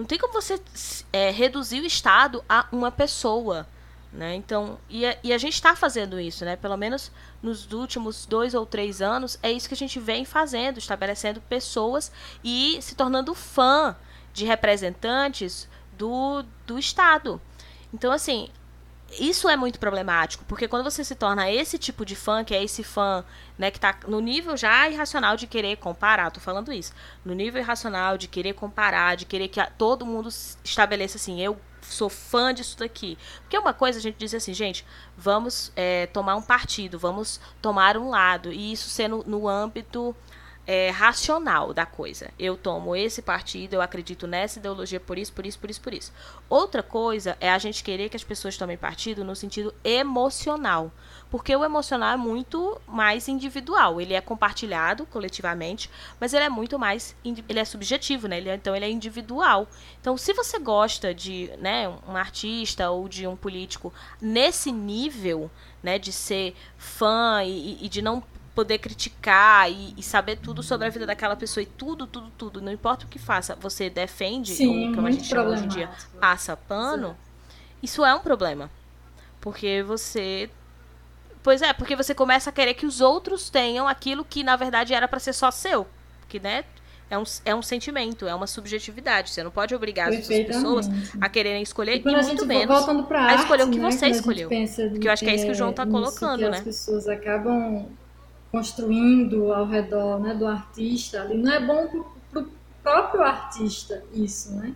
[0.00, 0.60] não tem como você
[1.12, 3.66] é, reduzir o Estado a uma pessoa.
[4.12, 4.34] Né?
[4.34, 6.56] Então, e a, e a gente está fazendo isso, né?
[6.56, 10.78] Pelo menos nos últimos dois ou três anos, é isso que a gente vem fazendo,
[10.78, 12.10] estabelecendo pessoas
[12.42, 13.94] e se tornando fã
[14.32, 17.40] de representantes do, do Estado.
[17.94, 18.48] Então, assim,
[19.18, 22.62] isso é muito problemático, porque quando você se torna esse tipo de fã, que é
[22.62, 23.24] esse fã,
[23.58, 26.92] né, que tá no nível já irracional de querer comparar, tô falando isso,
[27.24, 30.28] no nível irracional de querer comparar, de querer que todo mundo
[30.62, 33.18] estabeleça assim, eu sou fã disso daqui.
[33.40, 37.96] Porque uma coisa a gente diz assim, gente, vamos é, tomar um partido, vamos tomar
[37.96, 40.14] um lado, e isso sendo no âmbito
[40.72, 42.30] é, racional da coisa.
[42.38, 45.92] Eu tomo esse partido, eu acredito nessa ideologia por isso, por isso, por isso, por
[45.92, 46.12] isso.
[46.48, 50.92] Outra coisa é a gente querer que as pessoas tomem partido no sentido emocional.
[51.28, 54.00] Porque o emocional é muito mais individual.
[54.00, 57.16] Ele é compartilhado coletivamente, mas ele é muito mais.
[57.24, 58.38] Ele é subjetivo, né?
[58.38, 59.66] Ele é, então ele é individual.
[60.00, 65.50] Então, se você gosta de né, um artista ou de um político nesse nível,
[65.82, 68.22] né, de ser fã e, e de não
[68.60, 72.60] poder criticar e, e, saber tudo sobre a vida daquela pessoa e tudo, tudo, tudo,
[72.60, 75.68] não importa o que faça, você defende, Sim, ou como a gente chama hoje em
[75.68, 75.88] dia,
[76.20, 77.56] passa pano, Sim.
[77.82, 78.70] isso é um problema.
[79.40, 80.50] Porque você.
[81.42, 84.92] Pois é, porque você começa a querer que os outros tenham aquilo que na verdade
[84.92, 85.86] era para ser só seu.
[86.28, 86.62] Que, né?
[87.08, 89.30] É um, é um sentimento, é uma subjetividade.
[89.30, 90.86] Você não pode obrigar as pessoas
[91.18, 93.90] a quererem escolher e, e muito menos a escolher o que né?
[93.90, 94.50] você escolheu.
[94.90, 96.58] Porque eu acho que é isso que o João tá colocando, né?
[96.58, 97.88] As pessoas acabam
[98.50, 102.50] construindo ao redor né, do artista ali, não é bom para o
[102.82, 104.74] próprio artista isso, né?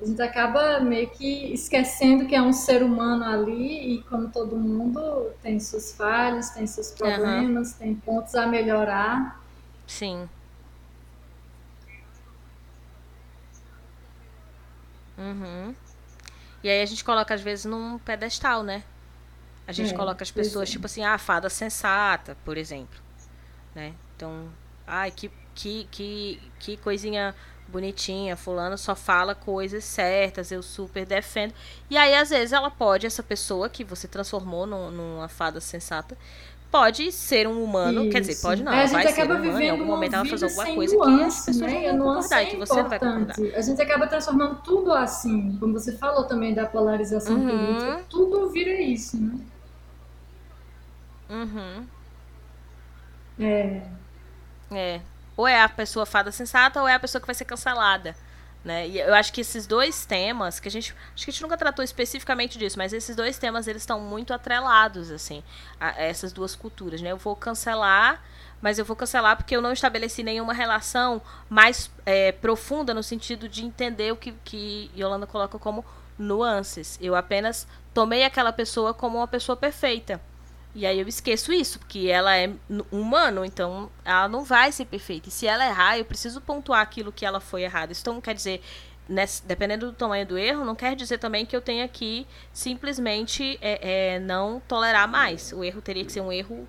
[0.00, 4.56] A gente acaba meio que esquecendo que é um ser humano ali e como todo
[4.56, 7.78] mundo tem suas falhas, tem seus problemas, uhum.
[7.78, 9.38] tem pontos a melhorar.
[9.86, 10.26] Sim.
[15.18, 15.74] Uhum.
[16.64, 18.82] E aí a gente coloca às vezes num pedestal, né?
[19.66, 23.09] A gente é, coloca as pessoas, tipo assim, ah, fada sensata, por exemplo
[23.74, 23.94] né?
[24.16, 24.48] Então,
[24.86, 27.34] ai, que, que, que, que coisinha
[27.70, 31.54] bonitinha, fulano só fala coisas certas, eu super defendo.
[31.88, 36.18] E aí, às vezes, ela pode, essa pessoa que você transformou num, numa fada sensata,
[36.70, 38.10] pode ser um humano, Isso.
[38.10, 40.74] quer dizer, pode não, é, vai ser um humano, em algum momento ela fazer alguma
[40.74, 41.92] coisa nuance, que as pessoas né?
[41.92, 43.36] não vão concordar, é que você não vai concordar.
[43.56, 47.48] A gente acaba transformando tudo assim, como você falou também da polarização uhum.
[47.48, 49.34] política, tudo vira isso, né?
[51.28, 51.86] Uhum.
[53.40, 53.82] É.
[54.70, 55.00] É.
[55.36, 58.14] Ou é a pessoa fada sensata ou é a pessoa que vai ser cancelada.
[58.62, 58.88] Né?
[58.88, 60.94] E eu acho que esses dois temas, que a gente.
[61.14, 64.34] Acho que a gente nunca tratou especificamente disso, mas esses dois temas eles estão muito
[64.34, 65.42] atrelados, assim,
[65.80, 67.00] a, a essas duas culturas.
[67.00, 67.10] Né?
[67.10, 68.22] Eu vou cancelar,
[68.60, 73.48] mas eu vou cancelar porque eu não estabeleci nenhuma relação mais é, profunda no sentido
[73.48, 75.82] de entender o que, que Yolanda coloca como
[76.18, 76.98] nuances.
[77.00, 80.20] Eu apenas tomei aquela pessoa como uma pessoa perfeita.
[80.74, 82.50] E aí eu esqueço isso, porque ela é
[82.92, 85.28] humano, então ela não vai ser perfeita.
[85.28, 87.92] E se ela errar, eu preciso pontuar aquilo que ela foi errada.
[87.92, 88.62] Isso não quer dizer,
[89.08, 93.58] nesse, dependendo do tamanho do erro, não quer dizer também que eu tenha que simplesmente
[93.60, 95.52] é, é, não tolerar mais.
[95.52, 96.66] O erro teria que ser um erro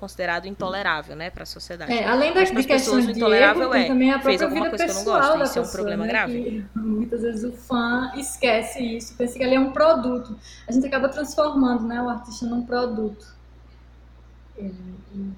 [0.00, 1.92] considerado intolerável, né, para a sociedade.
[1.92, 4.90] É, além das de questões de intolerável erro, é, também a fez alguma coisa que
[4.90, 6.66] eu não gosto, isso é um problema né, grave.
[6.74, 10.36] muitas vezes o fã esquece isso, pensa que ele é um produto.
[10.66, 13.41] A gente acaba transformando, né, o artista num produto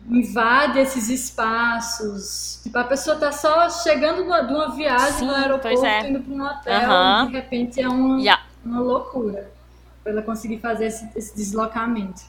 [0.09, 2.61] invade esses espaços.
[2.63, 6.09] Tipo, a pessoa tá só chegando de uma viagem Sim, no aeroporto, é.
[6.09, 7.25] indo para um hotel, uhum.
[7.25, 8.45] e de repente é uma, yeah.
[8.65, 9.51] uma loucura
[10.03, 12.23] para ela conseguir fazer esse, esse deslocamento.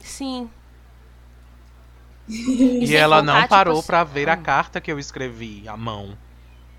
[0.00, 0.48] Sim.
[2.28, 4.42] e ela não parou tipo, para ver a hum.
[4.42, 6.16] carta que eu escrevi à mão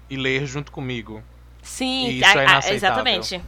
[0.09, 1.21] e ler junto comigo.
[1.61, 2.75] Sim, e isso a, é inaceitável.
[2.75, 3.41] exatamente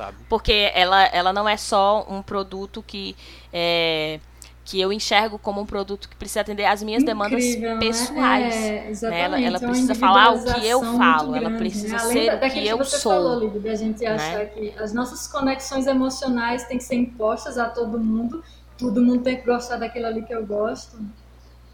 [0.00, 0.16] sabe?
[0.28, 3.14] Porque ela, ela não é só um produto que
[3.52, 4.18] é,
[4.64, 7.76] que eu enxergo como um produto que precisa atender às minhas demandas né?
[7.78, 8.54] pessoais.
[8.54, 9.20] É, né?
[9.20, 11.98] Ela, ela precisa falar o que eu falo, ela precisa né?
[11.98, 13.12] ser o que eu você sou.
[13.12, 14.46] Falou, Lívia, a gente achar né?
[14.46, 18.42] que as nossas conexões emocionais têm que ser impostas a todo mundo,
[18.78, 20.98] todo mundo tem que gostar daquilo ali que eu gosto.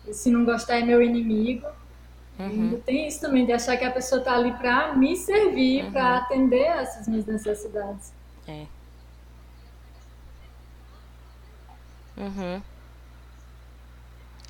[0.08, 1.66] E se não gostar é meu inimigo.
[2.38, 2.80] Uhum.
[2.84, 5.92] Tem isso também, de achar que a pessoa está ali para me servir, uhum.
[5.92, 8.15] para atender essas minhas necessidades.
[8.48, 8.66] É.
[12.16, 12.62] Uhum.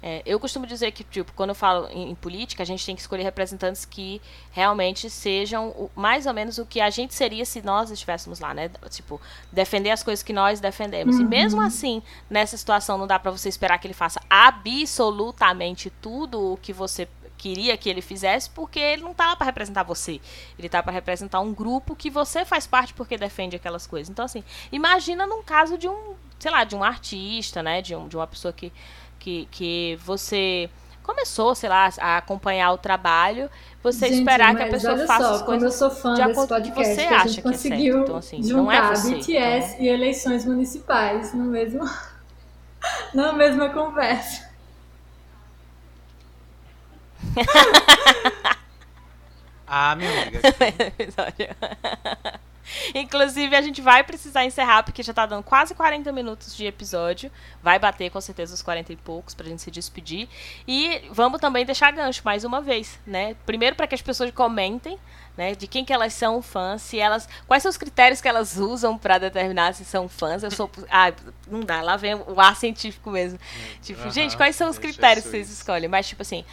[0.03, 2.95] É, eu costumo dizer que, tipo, quando eu falo em, em, política, a gente tem
[2.95, 4.21] que escolher representantes que
[4.53, 8.53] realmente sejam o, mais ou menos o que a gente seria se nós estivéssemos lá,
[8.53, 8.71] né?
[8.91, 9.21] Tipo,
[9.51, 11.17] defender as coisas que nós defendemos.
[11.17, 11.23] Uhum.
[11.23, 16.53] E mesmo assim, nessa situação, não dá para você esperar que ele faça absolutamente tudo
[16.53, 20.21] o que você queria que ele fizesse, porque ele não tá lá para representar você.
[20.59, 24.11] Ele tá para representar um grupo que você faz parte porque defende aquelas coisas.
[24.11, 27.83] Então, assim, imagina num caso de um, sei lá, de um artista, né?
[27.83, 28.73] De, um, de uma pessoa que,
[29.19, 30.71] que, que você
[31.03, 33.49] começou, sei lá, a acompanhar o trabalho,
[33.81, 36.49] você gente, esperar que a pessoa faça só, as coisas eu sou fã de acordo
[36.49, 37.81] com o que você que acha que é certo.
[37.81, 39.15] Então, assim, não é você.
[39.15, 39.85] BTS então...
[39.85, 41.89] e eleições municipais no mesmo,
[43.15, 44.46] na mesma conversa.
[49.67, 50.41] Ah, minha amiga.
[52.95, 57.31] Inclusive, a gente vai precisar encerrar, porque já tá dando quase 40 minutos de episódio.
[57.63, 60.29] Vai bater com certeza os 40 e poucos pra gente se despedir.
[60.67, 63.37] E vamos também deixar gancho mais uma vez, né?
[63.47, 64.99] Primeiro para que as pessoas comentem,
[65.37, 65.55] né?
[65.55, 67.29] De quem que elas são fãs, se elas.
[67.47, 70.43] Quais são os critérios que elas usam para determinar se são fãs.
[70.43, 70.71] Eu sou.
[70.89, 71.13] Ah,
[71.49, 73.39] não dá, lá vem o ar científico mesmo.
[73.83, 75.89] Tipo, uhum, gente, quais são os critérios que vocês escolhem?
[75.89, 76.45] Mas, tipo assim,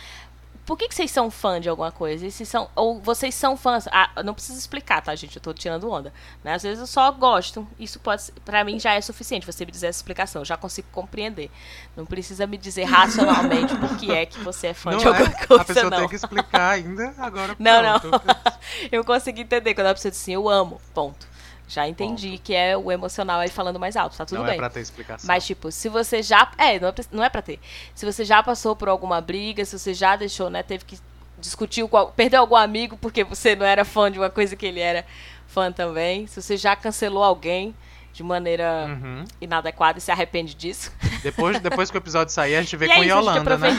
[0.65, 2.25] por que, que vocês são fã de alguma coisa?
[2.25, 3.85] E se são, ou vocês são fãs.
[3.91, 5.35] Ah, não precisa explicar, tá, gente?
[5.35, 6.13] Eu tô tirando onda.
[6.43, 6.53] Né?
[6.53, 7.67] Às vezes eu só gosto.
[7.77, 10.41] Isso pode para mim já é suficiente você me dizer essa explicação.
[10.41, 11.51] Eu já consigo compreender.
[11.97, 15.27] Não precisa me dizer racionalmente por que é que você é fã não de alguma
[15.27, 15.45] é.
[15.45, 15.63] coisa.
[15.63, 15.99] A pessoa não.
[15.99, 17.13] tem que explicar ainda.
[17.17, 17.99] Agora Não, não.
[18.89, 20.79] eu consegui entender quando a pessoa diz assim, eu amo.
[20.93, 21.32] Ponto.
[21.67, 22.41] Já entendi Ponto.
[22.41, 24.51] que é o emocional aí falando mais alto, tá tudo não bem.
[24.51, 25.27] Não é pra ter explicação.
[25.27, 26.51] Mas, tipo, se você já.
[26.57, 27.59] É, não é, não é pra ter.
[27.95, 30.99] Se você já passou por alguma briga, se você já deixou, né, teve que
[31.37, 34.79] discutiu com perdeu algum amigo porque você não era fã de uma coisa que ele
[34.79, 35.05] era
[35.47, 36.27] fã também.
[36.27, 37.75] Se você já cancelou alguém
[38.13, 39.25] de maneira uhum.
[39.41, 40.91] inadequada e se arrepende disso.
[41.21, 43.69] Depois, depois que o episódio sair, a gente vê e com é Yolanda, né?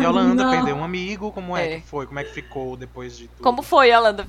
[0.00, 0.50] Yolanda não.
[0.50, 2.06] perdeu um amigo, como é, é, que foi?
[2.06, 3.42] Como é que ficou depois de tudo?
[3.42, 4.24] Como foi, Yolanda?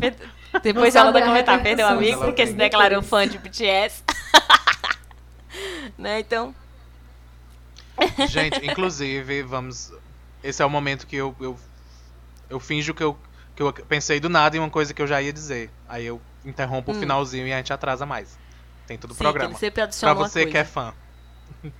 [0.64, 4.04] Depois Yolanda comentar, perdeu um amigo porque se declarou fã de BTS.
[5.98, 6.54] né, então...
[8.28, 9.94] Gente, inclusive, vamos...
[10.44, 11.56] Esse é o momento que eu, eu
[12.52, 13.18] eu finjo que eu,
[13.56, 15.72] que eu pensei do nada em uma coisa que eu já ia dizer.
[15.88, 16.96] Aí eu interrompo hum.
[16.96, 18.38] o finalzinho e a gente atrasa mais.
[18.88, 19.58] Tem todo o programa.
[20.00, 20.94] Pra você que é fã.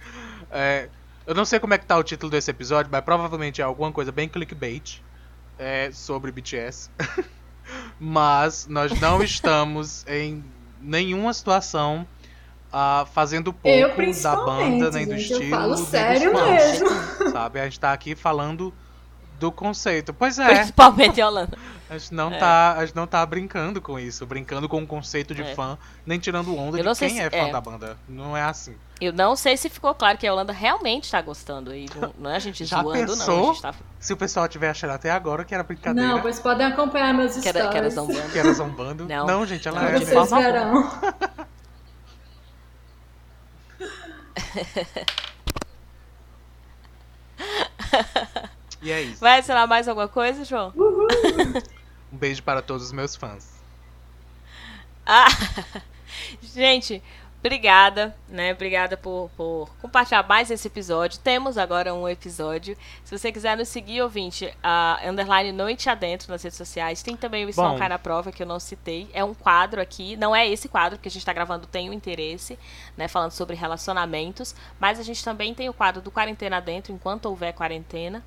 [0.52, 0.90] é,
[1.26, 3.92] eu não sei como é que tá o título desse episódio, mas provavelmente é alguma
[3.92, 5.02] coisa bem clickbait.
[5.58, 6.90] é sobre BTS.
[8.00, 10.44] Mas nós não estamos em
[10.82, 12.08] nenhuma situação
[12.74, 15.44] uh, fazendo pouco da banda, nem do gente, estilo.
[15.44, 16.90] Eu falo sério mesmo.
[17.32, 17.60] Sabe?
[17.60, 18.74] A gente tá aqui falando
[19.42, 20.14] do conceito.
[20.14, 20.46] Pois é.
[20.46, 21.58] Principalmente a Holanda.
[21.90, 22.38] A gente não, é.
[22.38, 25.56] tá, a gente não tá brincando com isso, brincando com o conceito de é.
[25.56, 27.52] fã, nem tirando onda de quem se, é fã é.
[27.52, 27.98] da banda.
[28.08, 28.76] Não é assim.
[29.02, 31.76] Eu não sei se ficou claro que a Holanda realmente tá gostando.
[31.76, 31.88] E
[32.20, 33.56] não, é a gente Já zoando, pensou não.
[33.60, 33.74] Tá...
[34.00, 36.08] Se o pessoal tiver achado até agora que era brincadeira.
[36.08, 37.52] Não, vocês podem acompanhar meus stories.
[37.52, 38.32] Que era, que era zombando.
[38.32, 39.08] Que era zombando.
[39.08, 40.00] Não, não gente, ela não, é.
[40.00, 40.92] Vocês verão.
[48.82, 49.20] E é isso.
[49.20, 50.74] Vai adicionar mais alguma coisa, João?
[50.76, 51.08] Uhul.
[52.12, 53.62] um beijo para todos os meus fãs.
[55.06, 55.28] Ah,
[56.42, 57.02] gente,
[57.44, 58.54] Obrigada, né?
[58.54, 61.20] Obrigada por, por, compartilhar mais esse episódio.
[61.20, 62.78] Temos agora um episódio.
[63.04, 67.02] Se você quiser nos seguir, ouvinte, a underline Noite Adentro nas redes sociais.
[67.02, 69.10] Tem também o Isso Não Cai na Prova, que eu não citei.
[69.12, 70.16] É um quadro aqui.
[70.18, 72.60] Não é esse quadro que a gente está gravando, tem o interesse,
[72.96, 73.08] né?
[73.08, 74.54] Falando sobre relacionamentos.
[74.80, 78.24] Mas a gente também tem o quadro do Quarentena Dentro, enquanto houver quarentena.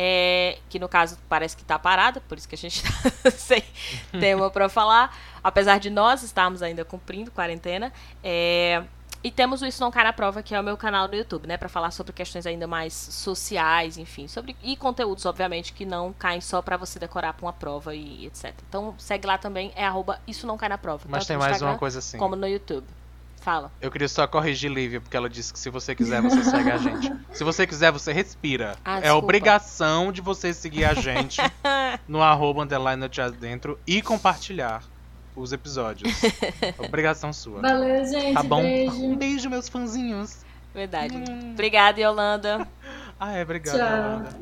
[0.00, 3.64] É, que no caso parece que está parado, por isso que a gente está sem
[4.12, 7.92] tema para falar apesar de nós estarmos ainda cumprindo quarentena.
[8.22, 8.82] É,
[9.22, 11.46] e temos o Isso Não Cai na Prova, que é o meu canal no YouTube,
[11.46, 11.56] né?
[11.56, 14.28] para falar sobre questões ainda mais sociais, enfim.
[14.28, 18.26] sobre E conteúdos, obviamente, que não caem só para você decorar pra uma prova e
[18.26, 18.54] etc.
[18.68, 21.04] Então segue lá também, é arroba Isso Não Cai na Prova.
[21.08, 22.18] Mas tem mais uma coisa assim.
[22.18, 22.86] Como no YouTube.
[23.48, 23.72] Fala.
[23.80, 26.76] Eu queria só corrigir Lívia, porque ela disse que se você quiser, você segue a
[26.76, 27.10] gente.
[27.32, 28.76] Se você quiser, você respira.
[28.84, 31.40] Ah, é obrigação de você seguir a gente
[32.06, 33.08] no arroba underline
[33.40, 34.82] dentro e compartilhar
[35.34, 36.12] os episódios.
[36.76, 37.62] Obrigação sua.
[37.62, 38.34] Valeu, gente.
[38.34, 38.60] Tá bom?
[38.60, 40.44] Beijo, um beijo meus fãzinhos.
[40.74, 41.16] Verdade.
[41.16, 41.52] Hum.
[41.52, 42.68] Obrigada, Yolanda.
[43.18, 44.40] ah, é, obrigada, Yolanda.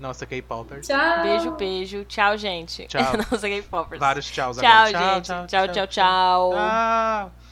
[0.00, 0.80] Nossa, K-Popper.
[0.80, 1.22] Tchau.
[1.22, 2.04] Beijo, beijo.
[2.06, 2.86] Tchau, gente.
[2.86, 3.02] Tchau.
[3.30, 3.98] Nossa, K-Popper.
[3.98, 4.92] Vários tchauz tchau, agora.
[4.92, 5.26] Tchau, gente.
[5.26, 5.86] Tchau, tchau, tchau.
[5.86, 6.52] tchau.
[6.52, 7.45] tchau.